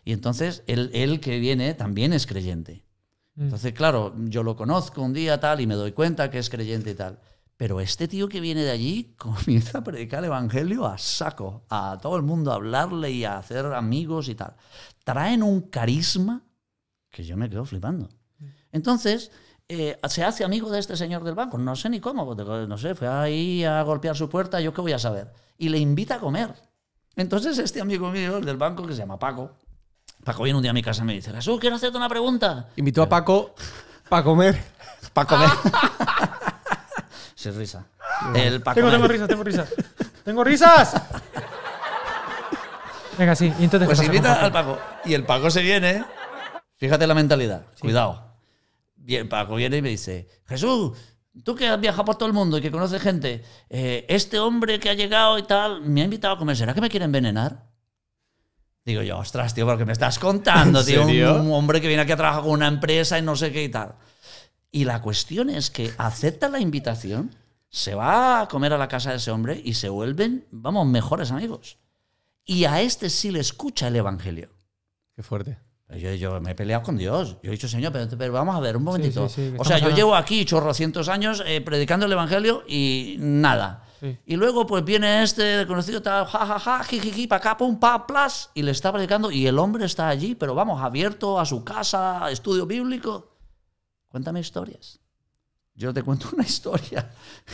[0.04, 2.84] Y entonces él, él que viene también es creyente.
[3.40, 3.44] Mm.
[3.44, 6.92] Entonces, claro, yo lo conozco un día tal y me doy cuenta que es creyente
[6.92, 7.20] y tal.
[7.56, 11.98] Pero este tío que viene de allí comienza a predicar el evangelio a saco, a
[12.02, 14.56] todo el mundo a hablarle y a hacer amigos y tal.
[15.06, 16.44] Traen un carisma
[17.10, 18.10] que yo me quedo flipando.
[18.74, 19.32] Entonces,
[19.70, 21.58] eh, se hace amigo de este señor del banco.
[21.58, 24.92] No sé ni cómo, no sé, fue ahí a golpear su puerta, yo qué voy
[24.92, 25.32] a saber.
[25.58, 26.54] Y le invita a comer.
[27.16, 29.58] Entonces, este amigo mío, el del banco, que se llama Paco,
[30.24, 32.68] Paco viene un día a mi casa y me dice, Jesús, quiero hacerte una pregunta.
[32.76, 33.56] Invitó a Paco
[34.10, 34.62] para comer.
[35.14, 35.50] Para comer.
[37.36, 37.86] Sin risa.
[38.36, 39.74] El pa' Tengo, risas, tengo risas.
[40.26, 40.94] ¡Tengo risas!
[43.18, 43.54] Venga, sí.
[43.60, 44.78] Y entonces, Pues ¿qué pasa invita al Paco.
[45.06, 46.04] Y el Paco se viene.
[46.76, 47.66] Fíjate la mentalidad.
[47.80, 48.34] Cuidado.
[49.08, 50.98] El Paco viene y me dice, Jesús,
[51.44, 54.80] tú que has viajado por todo el mundo y que conoces gente, eh, este hombre
[54.80, 56.56] que ha llegado y tal, me ha invitado a comer.
[56.56, 57.69] ¿Será que me quiere envenenar?
[58.86, 61.36] Digo yo, ostras, tío, porque me estás contando, ¿En tío.
[61.42, 63.70] Un, hombre que viene aquí a trabajar con una empresa y no sé qué y
[63.70, 63.96] tal.
[64.72, 67.36] Y la cuestión es que acepta la invitación,
[67.70, 71.32] se va a comer a la casa de ese hombre y se vuelven, vamos, mejores
[71.32, 71.78] amigos.
[72.46, 74.50] Y a este sí le escucha el evangelio.
[75.16, 75.60] Qué fuerte.
[75.98, 77.38] Yo, yo me he peleado con Dios.
[77.42, 79.28] Yo he dicho, Señor, pero, pero vamos a ver, un momentito.
[79.28, 83.18] sí, sí, que o sea, yo llevo aquí chorrocientos años eh, predicando el Evangelio y
[83.20, 83.84] nada.
[84.26, 88.08] Y luego, pues viene este conocido, tal, ja, ja, ja, jijiji, pa' acá, pum, pa,
[88.08, 89.32] plas, y le está predicando.
[89.32, 93.36] Y el hombre está allí, pero vamos, abierto a su casa, a estudio bíblico.
[94.08, 95.00] Cuéntame historias.
[95.76, 97.12] Yo te cuento una historia.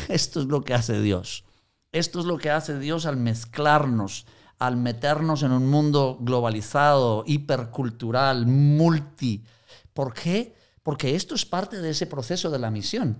[0.07, 1.43] Esto es lo que hace Dios.
[1.91, 4.25] Esto es lo que hace Dios al mezclarnos,
[4.59, 9.43] al meternos en un mundo globalizado, hipercultural, multi.
[9.93, 10.55] ¿Por qué?
[10.83, 13.17] Porque esto es parte de ese proceso de la misión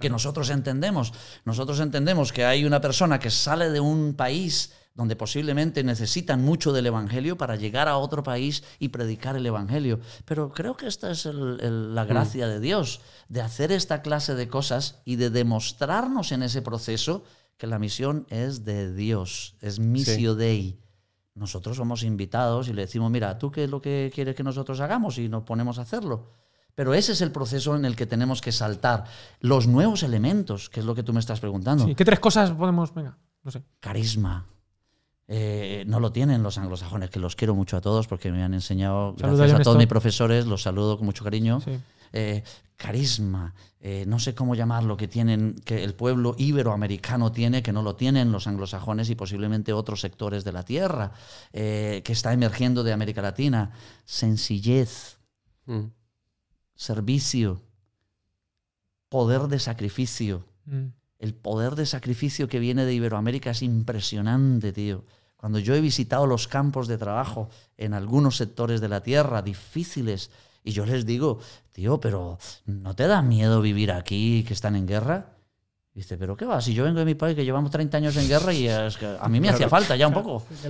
[0.00, 1.12] que nosotros entendemos.
[1.44, 6.72] Nosotros entendemos que hay una persona que sale de un país donde posiblemente necesitan mucho
[6.72, 10.00] del Evangelio para llegar a otro país y predicar el Evangelio.
[10.24, 14.34] Pero creo que esta es el- el- la gracia de Dios, de hacer esta clase
[14.34, 17.24] de cosas y de demostrarnos en ese proceso
[17.58, 20.78] que la misión es de Dios, es missio Dei.
[21.34, 24.80] Nosotros somos invitados y le decimos, mira, ¿tú qué es lo que quieres que nosotros
[24.80, 25.18] hagamos?
[25.18, 26.32] Y nos ponemos a hacerlo.
[26.76, 29.04] Pero ese es el proceso en el que tenemos que saltar.
[29.40, 31.84] Los nuevos elementos, que es lo que tú me estás preguntando.
[31.86, 32.94] Sí, ¿Qué tres cosas podemos.?
[32.94, 33.64] Venga, no sé.
[33.80, 34.46] Carisma.
[35.26, 38.54] Eh, no lo tienen los anglosajones, que los quiero mucho a todos porque me han
[38.54, 41.60] enseñado, Saluda gracias a todos mis profesores, los saludo con mucho cariño.
[41.60, 41.76] Sí.
[42.12, 42.44] Eh,
[42.76, 47.82] carisma, eh, no sé cómo llamarlo, que tienen, que el pueblo iberoamericano tiene, que no
[47.82, 51.10] lo tienen los anglosajones y posiblemente otros sectores de la tierra,
[51.52, 53.72] eh, que está emergiendo de América Latina.
[54.04, 55.16] Sencillez,
[55.68, 55.86] Mm.
[56.76, 57.62] Servicio,
[59.08, 60.44] poder de sacrificio.
[60.66, 60.86] Mm.
[61.18, 65.04] El poder de sacrificio que viene de Iberoamérica es impresionante, tío.
[65.36, 70.30] Cuando yo he visitado los campos de trabajo en algunos sectores de la tierra difíciles,
[70.62, 71.38] y yo les digo,
[71.72, 75.36] tío, pero ¿no te da miedo vivir aquí que están en guerra?
[75.94, 76.60] Dice, pero ¿qué va?
[76.60, 79.16] Si yo vengo de mi país que llevamos 30 años en guerra y es que
[79.18, 80.44] a mí me hacía falta ya un poco.
[80.62, 80.68] He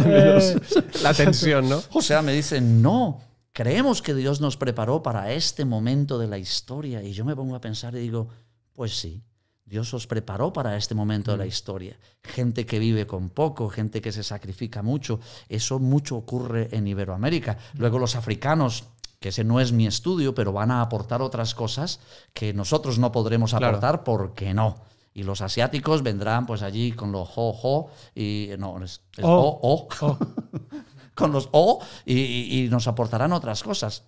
[0.00, 0.54] menos
[1.02, 1.80] la tensión, ¿no?
[1.92, 3.20] O sea, me dicen, no,
[3.52, 7.02] creemos que Dios nos preparó para este momento de la historia.
[7.02, 8.28] Y yo me pongo a pensar y digo,
[8.72, 9.22] pues sí,
[9.64, 11.96] Dios os preparó para este momento de la historia.
[12.22, 15.20] Gente que vive con poco, gente que se sacrifica mucho.
[15.48, 17.58] Eso mucho ocurre en Iberoamérica.
[17.74, 18.84] Luego los africanos,
[19.20, 22.00] que ese no es mi estudio, pero van a aportar otras cosas
[22.34, 23.68] que nosotros no podremos Claro.
[23.68, 24.76] aportar porque no.
[25.14, 29.88] Y los asiáticos vendrán pues allí con los jo, jo, y no, es, es Oh.
[30.00, 30.18] Oh,
[31.14, 34.04] con los O y, y- y nos aportarán otras cosas.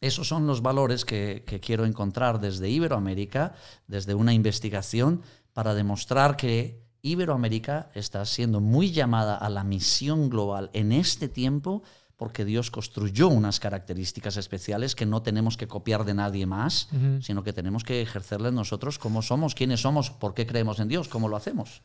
[0.00, 3.54] Esos son los valores que, que quiero encontrar desde Iberoamérica,
[3.86, 5.22] desde una investigación,
[5.54, 11.82] para demostrar que Iberoamérica está siendo muy llamada a la misión global en este tiempo
[12.16, 16.88] porque Dios construyó unas características especiales que no tenemos que copiar de nadie más,
[17.22, 21.08] sino que tenemos que ejercerlas nosotros cómo somos, quiénes somos, por qué creemos en Dios,
[21.08, 21.82] cómo lo hacemos.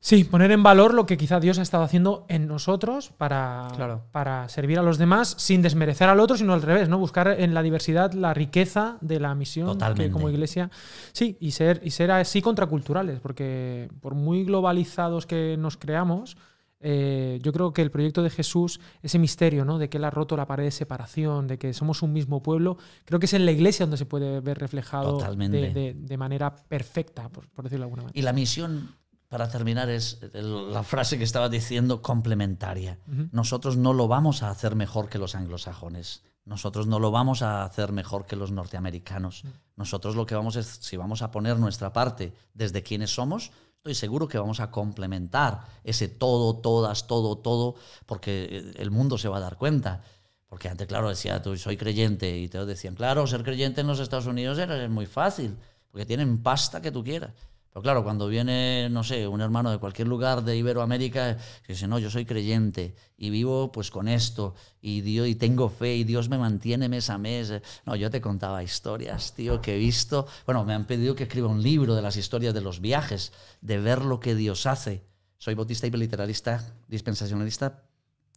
[0.00, 4.04] Sí, poner en valor lo que quizá Dios ha estado haciendo en nosotros para, Claro.
[4.12, 6.98] para servir a los demás sin desmerecer al otro, sino al revés, ¿no?
[6.98, 10.70] Buscar en la diversidad la riqueza de la misión que como iglesia.
[11.12, 16.36] Sí, y ser, y ser así contraculturales, porque por muy globalizados que nos creamos,
[16.80, 19.78] eh, yo creo que el proyecto de Jesús, ese misterio, ¿no?
[19.78, 22.78] De que Él ha roto la pared de separación, de que somos un mismo pueblo,
[23.04, 25.56] creo que es en la iglesia donde se puede ver reflejado Totalmente.
[25.56, 28.16] de, de- de manera perfecta, por, por decirlo de alguna manera.
[28.16, 28.94] Y la misión,
[29.28, 32.98] para terminar, es la frase que estaba diciendo complementaria.
[33.30, 36.22] Nosotros no lo vamos a hacer mejor que los anglosajones.
[36.48, 39.42] nosotros no lo vamos a hacer mejor que los norteamericanos.
[39.76, 43.94] Nosotros lo que vamos es, si vamos a poner nuestra parte desde quienes somos, estoy
[43.94, 47.74] seguro que vamos a complementar ese todo, todas, todo, todo,
[48.06, 50.02] porque el mundo se va a dar cuenta.
[50.48, 54.00] Porque antes, claro, decía, tú soy creyente, y te decían, claro, ser creyente en los
[54.00, 55.54] Estados Unidos es muy fácil,
[55.90, 57.32] porque tienen pasta que tú quieras.
[57.78, 61.86] Pero claro, cuando viene, no sé, un hermano de cualquier lugar de Iberoamérica, que dice,
[61.86, 66.02] no, yo soy creyente y vivo pues con esto, y, Dios, y tengo fe, y
[66.02, 67.52] Dios me mantiene mes a mes.
[67.86, 70.26] No, yo te contaba historias, tío, que he visto.
[70.44, 73.78] Bueno, me han pedido que escriba un libro de las historias de los viajes, de
[73.78, 75.04] ver lo que Dios hace.
[75.36, 77.84] Soy bautista y literalista, dispensacionalista,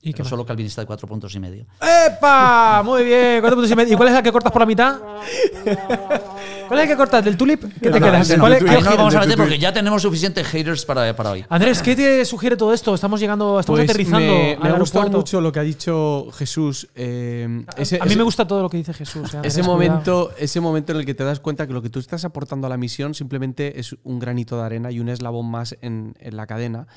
[0.04, 1.66] ¿Y pero solo calvinista de cuatro puntos y medio.
[1.80, 2.82] ¡Epa!
[2.86, 3.94] Muy bien, cuatro puntos y medio.
[3.94, 5.00] ¿Y cuál es la que cortas por la mitad?
[6.72, 7.26] ¿Cuál la que cortas?
[7.26, 7.62] ¿Del tulip?
[7.82, 8.28] ¿Qué te No, quedas?
[8.30, 11.14] del ¿Cuál es- qué- no lo vamos a meter porque ya tenemos suficientes haters para,
[11.16, 11.46] para hoy.
[11.50, 12.96] Andrés, ¿qué te sugiere todo esto?
[12.96, 16.28] Estamos llegando, estamos Pues aterrizando me, al me ha gustado mucho lo que ha dicho
[16.34, 16.88] Jesús.
[16.96, 19.34] eh, ese- a mí ese- me gusta todo lo que dice Jesús.
[19.34, 19.74] eh, Andrés, Ese cuidado.
[19.74, 22.68] momento, ese momento en el que te das cuenta que lo que tú estás aportando
[22.68, 26.38] a la misión simplemente es un granito de arena y un eslabón más en, en
[26.38, 26.88] la cadena.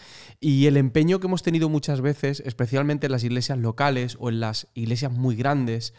[0.40, 4.38] Y el empeño que hemos tenido muchas veces, especialmente en las iglesias locales o en
[4.38, 5.94] las iglesias muy grandes,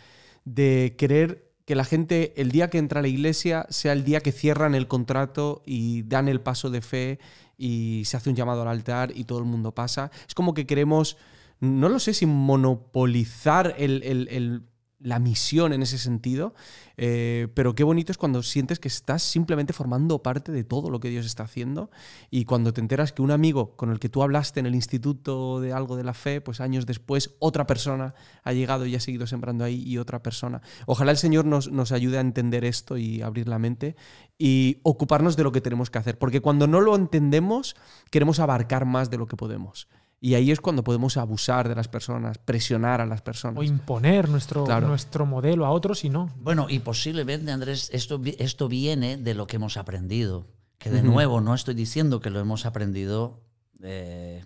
[0.45, 4.21] de querer que la gente el día que entra a la iglesia sea el día
[4.21, 7.19] que cierran el contrato y dan el paso de fe
[7.57, 10.11] y se hace un llamado al altar y todo el mundo pasa.
[10.27, 11.17] Es como que queremos,
[11.59, 14.63] no lo sé si monopolizar el- el- el-
[15.05, 16.55] la misión en ese sentido,
[16.97, 20.99] eh, pero qué bonito es cuando sientes que estás simplemente formando parte de todo lo
[20.99, 21.91] que Dios está haciendo
[22.31, 25.61] y cuando te enteras que un amigo con el que tú hablaste en el instituto
[25.61, 29.27] de algo de la fe, pues años después otra persona ha llegado y ha seguido
[29.27, 30.63] sembrando ahí y otra persona.
[30.87, 33.95] Ojalá el Señor nos, nos ayude a entender esto y abrir la mente
[34.39, 37.75] y ocuparnos de lo que tenemos que hacer, porque cuando no lo entendemos
[38.09, 39.87] queremos abarcar más de lo que podemos.
[40.25, 43.59] Y ahí es cuando podemos abusar de las personas, presionar a las personas.
[43.59, 44.87] O imponer nuestro, Claro.
[44.87, 46.31] nuestro modelo a otros y no.
[46.41, 50.47] Bueno, y posiblemente, Andrés, esto, esto viene de lo que hemos aprendido.
[50.79, 53.43] Que de nuevo, no estoy diciendo que lo hemos aprendido
[53.83, 54.43] eh,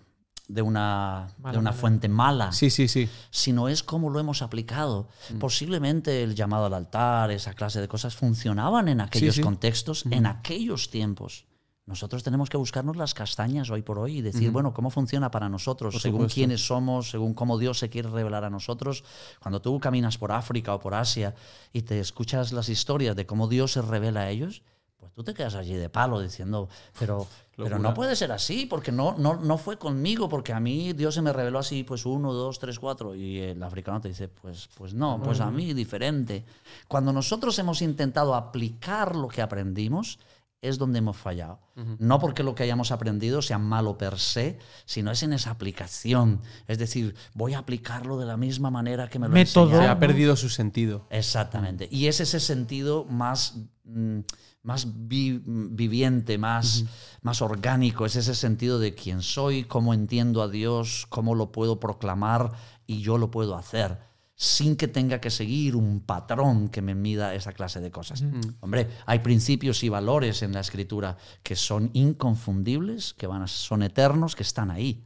[0.48, 1.72] de una, Mala de una manera.
[1.72, 3.08] fuente mala, Sí, sí, sí.
[3.30, 5.08] sino es cómo lo hemos aplicado.
[5.32, 5.38] Mm.
[5.38, 9.40] Posiblemente el llamado al altar, esa clase de cosas, funcionaban en aquellos sí.
[9.40, 11.46] contextos, en aquellos tiempos.
[11.90, 15.48] Nosotros tenemos que buscarnos las castañas hoy por hoy y decir, bueno, ¿cómo funciona para
[15.48, 15.92] nosotros?
[15.92, 16.34] Por según supuesto.
[16.36, 19.02] quiénes somos, según cómo Dios se quiere revelar a nosotros.
[19.40, 21.34] Cuando tú caminas por África o por Asia
[21.72, 24.62] y te escuchas las historias de cómo Dios se revela a ellos,
[25.00, 27.26] pues tú te quedas allí de palo diciendo, pero,
[27.56, 31.16] pero no puede ser así, porque no, no, no fue conmigo, porque a mí Dios
[31.16, 33.16] se me reveló así, pues uno, dos, tres, cuatro.
[33.16, 36.44] Y el africano te dice, pues, pues no, pues a mí diferente.
[36.86, 40.20] Cuando nosotros hemos intentado aplicar lo que aprendimos,
[40.62, 41.58] es donde hemos fallado.
[41.98, 46.42] No porque lo que hayamos aprendido sea malo per se, sino es en esa aplicación.
[46.68, 49.80] Es decir, voy a aplicarlo de la misma manera que me lo Método.
[49.80, 51.06] Se ha perdido su sentido.
[51.08, 51.88] Exactamente.
[51.90, 54.18] Y es ese sentido más, mm,
[54.62, 56.84] más vi- viviente, más,
[57.22, 61.80] más orgánico, es ese sentido de quién soy, cómo entiendo a Dios, cómo lo puedo
[61.80, 62.52] proclamar
[62.86, 64.09] y yo lo puedo hacer
[64.42, 68.22] sin que tenga que seguir un patrón que me mida esa clase de cosas.
[68.60, 73.82] Hombre, hay principios y valores en la escritura que son inconfundibles, que van a- son
[73.82, 75.04] eternos, que están ahí.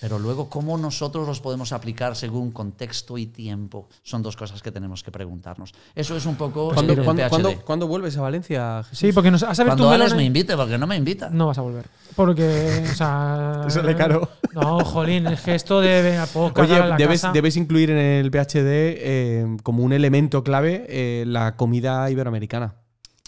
[0.00, 3.88] Pero luego, ¿cómo nosotros los podemos aplicar según contexto y tiempo?
[4.02, 5.74] Son dos cosas que tenemos que preguntarnos.
[5.94, 7.28] Eso es un poco ¿Cuándo, el cuándo- PhD.
[7.28, 8.98] cuándo- cuándo vuelves a Valencia, Jesús?
[8.98, 11.28] Sí, porque nos, a saber tú, Cuando Alex me invite, porque no me invita.
[11.30, 11.84] no vas a volver.
[12.16, 13.60] Porque, o sea.
[13.64, 14.28] Te sale caro.
[14.54, 16.62] No, jolín, es que esto debe a poco.
[16.62, 17.32] Oye, la debes, casa.
[17.32, 22.74] debes incluir en el PhD eh, como un elemento clave eh, la comida iberoamericana.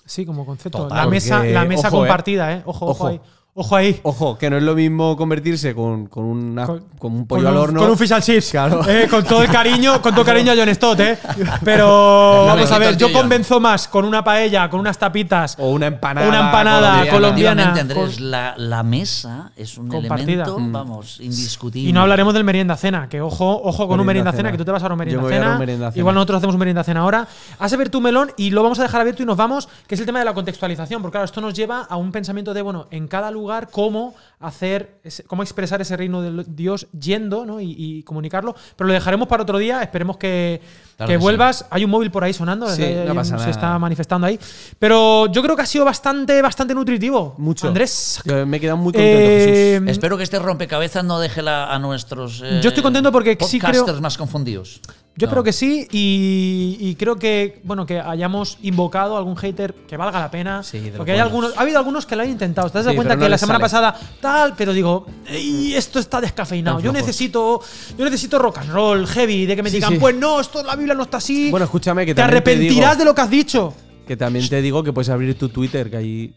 [0.05, 0.79] Sí, como concepto.
[0.85, 2.01] Total, la mesa, porque- la mesa ojo, eh.
[2.01, 2.63] compartida, ¿eh?
[2.65, 3.07] Ojo, ojo, Ojo.
[3.09, 3.21] ahí.
[3.55, 4.01] Ojo ahí.
[4.05, 7.49] Ojo, que no es lo mismo convertirse con, con, una- Con- con un pollo con
[7.53, 7.81] al un, horno.
[7.81, 8.51] Con un fish and chips.
[8.51, 8.81] Claro.
[8.89, 11.19] Eh, con todo el cariño, con todo el cariño a John Stott, ¿eh?
[11.63, 15.57] Pero vamos a ver, yo convenzo más con una paella, con unas tapitas.
[15.59, 16.29] O una empanada.
[16.29, 17.63] Una empanada colombiana.
[17.63, 20.45] Efectivamente, Andrés, con- la, la mesa es un Compartida.
[20.45, 20.73] elemento, Mm.
[20.73, 21.91] vamos, indiscutible.
[21.91, 24.53] Y no hablaremos del merienda cena, que ojo, ojo con un Merienda cena, cena.
[24.53, 25.53] que tú te vas a dar un merienda voy a cena.
[25.53, 26.01] un merienda cena.
[26.01, 27.29] Igual nosotros hacemos un merienda cena ahora.
[27.59, 29.95] Has a ver tu melón y lo vamos a dejar abierto y nos vamos, que
[29.95, 32.63] es el tema de la contextualización, porque claro, esto nos lleva a un pensamiento de,
[32.63, 37.61] bueno, en cada lugar, cómo hacer, cómo expresar ese reino de Dios yendo, ¿no?
[37.61, 38.55] Y, y comunicarlo.
[38.77, 39.83] Pero lo dejaremos para otro día.
[39.83, 40.61] Esperemos que,
[40.97, 41.23] Claro que que sí.
[41.23, 41.67] vuelvas.
[41.71, 43.51] Hay un móvil por ahí sonando, Sí, hay no un- pasa se nada.
[43.51, 44.39] está manifestando ahí.
[44.79, 47.35] Pero yo creo que ha sido bastante, bastante nutritivo.
[47.39, 47.69] Mucho.
[47.69, 48.21] Andrés.
[48.25, 49.89] Yo me he quedado muy contento, eh, Jesús.
[49.91, 53.59] Espero que este rompecabezas no deje la- a nuestros eh, Yo estoy contento porque sí
[53.59, 54.81] creo- podcasters más confundidos.
[55.15, 55.31] Yo No.
[55.31, 59.99] espero que sí y, y creo que bueno que hayamos invocado a algún hater que
[59.99, 60.63] valga la pena.
[60.63, 62.71] Sí, porque hay algunos, ha habido algunos que lo han intentado.
[62.71, 63.93] ¿Te das Sí, cuenta no que la semana sale.
[63.93, 66.81] pasada tal, pero digo, "Ey, esto está descafeinado.
[66.81, 67.61] Yo necesito,
[67.99, 70.77] yo necesito rock and roll, heavy, de que me Sí, digan, pues no, esto la
[70.77, 71.51] Biblia no está así.
[71.51, 73.75] Bueno, escúchame que te te arrepentirás digo- de lo que has dicho.
[74.07, 76.33] Que también te digo que puedes abrir tu Twitter, que ahí.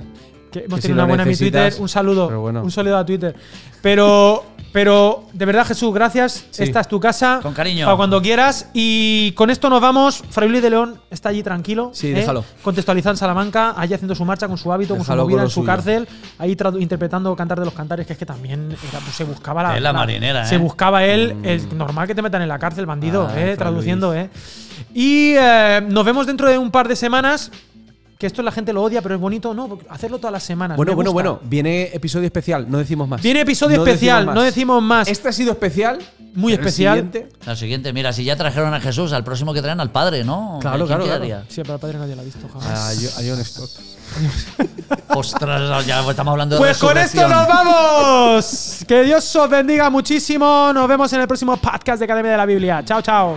[0.60, 1.74] Que hemos Que tenido una buena en mi Twitter.
[1.80, 2.30] Un saludo.
[2.40, 2.62] bueno.
[2.64, 3.36] Un saludo a Twitter.
[3.82, 6.46] Pero, pero de verdad, Jesús, gracias.
[6.50, 6.64] Sí.
[6.64, 7.40] Esta es tu casa.
[7.42, 7.86] Con cariño.
[7.86, 8.70] Para cuando quieras.
[8.74, 10.24] Y con esto nos vamos.
[10.30, 11.92] Fray Luis de León está allí tranquilo.
[11.94, 12.14] Sí, ¿eh?
[12.14, 12.46] déjalo.
[12.64, 15.44] Contextualizado en Salamanca, allí haciendo su marcha con su hábito, con Déjalo su movida con
[15.46, 15.66] en su suyo.
[15.68, 16.08] cárcel.
[16.40, 19.76] Ahí interpretando Cantar de los Cantares, que es que también era- pues, se buscaba la.
[19.76, 20.58] Es la marinera, Se ¿eh?
[20.58, 21.36] buscaba él.
[21.44, 24.30] Es normal que te metan en la cárcel, bandido, Ay, eh, traduciendo, ¿eh?
[24.94, 27.52] Y eh, nos vemos dentro de un par de semanas.
[28.18, 30.78] Que esto la gente lo odia, pero es bonito, no, hacerlo todas las semanas.
[30.78, 31.30] Bueno, me bueno, gusta.
[31.32, 31.50] bueno.
[31.50, 33.22] Viene episodio especial, no decimos más.
[33.22, 35.08] Viene episodio No especial, decimos no decimos más.
[35.10, 36.00] Este ha sido especial.
[36.34, 36.96] Muy especial.
[36.96, 40.24] siguiente- La siguiente, mira, si ya trajeron a Jesús, al próximo que traen al Padre,
[40.24, 40.60] ¿no?
[40.62, 41.44] Claro, ¿Quién claro, claro.
[41.50, 42.68] Sí, pero el padre nadie lo ha visto jamás.
[42.68, 43.70] A, Jo- a John Stott.
[45.16, 48.80] Ostras, ya estamos hablando de Pues con esto nos vamos.
[48.88, 50.72] Que Dios os bendiga muchísimo.
[50.74, 52.82] Nos vemos en el próximo podcast de Academia de la Biblia.
[52.86, 53.36] Chao, chao.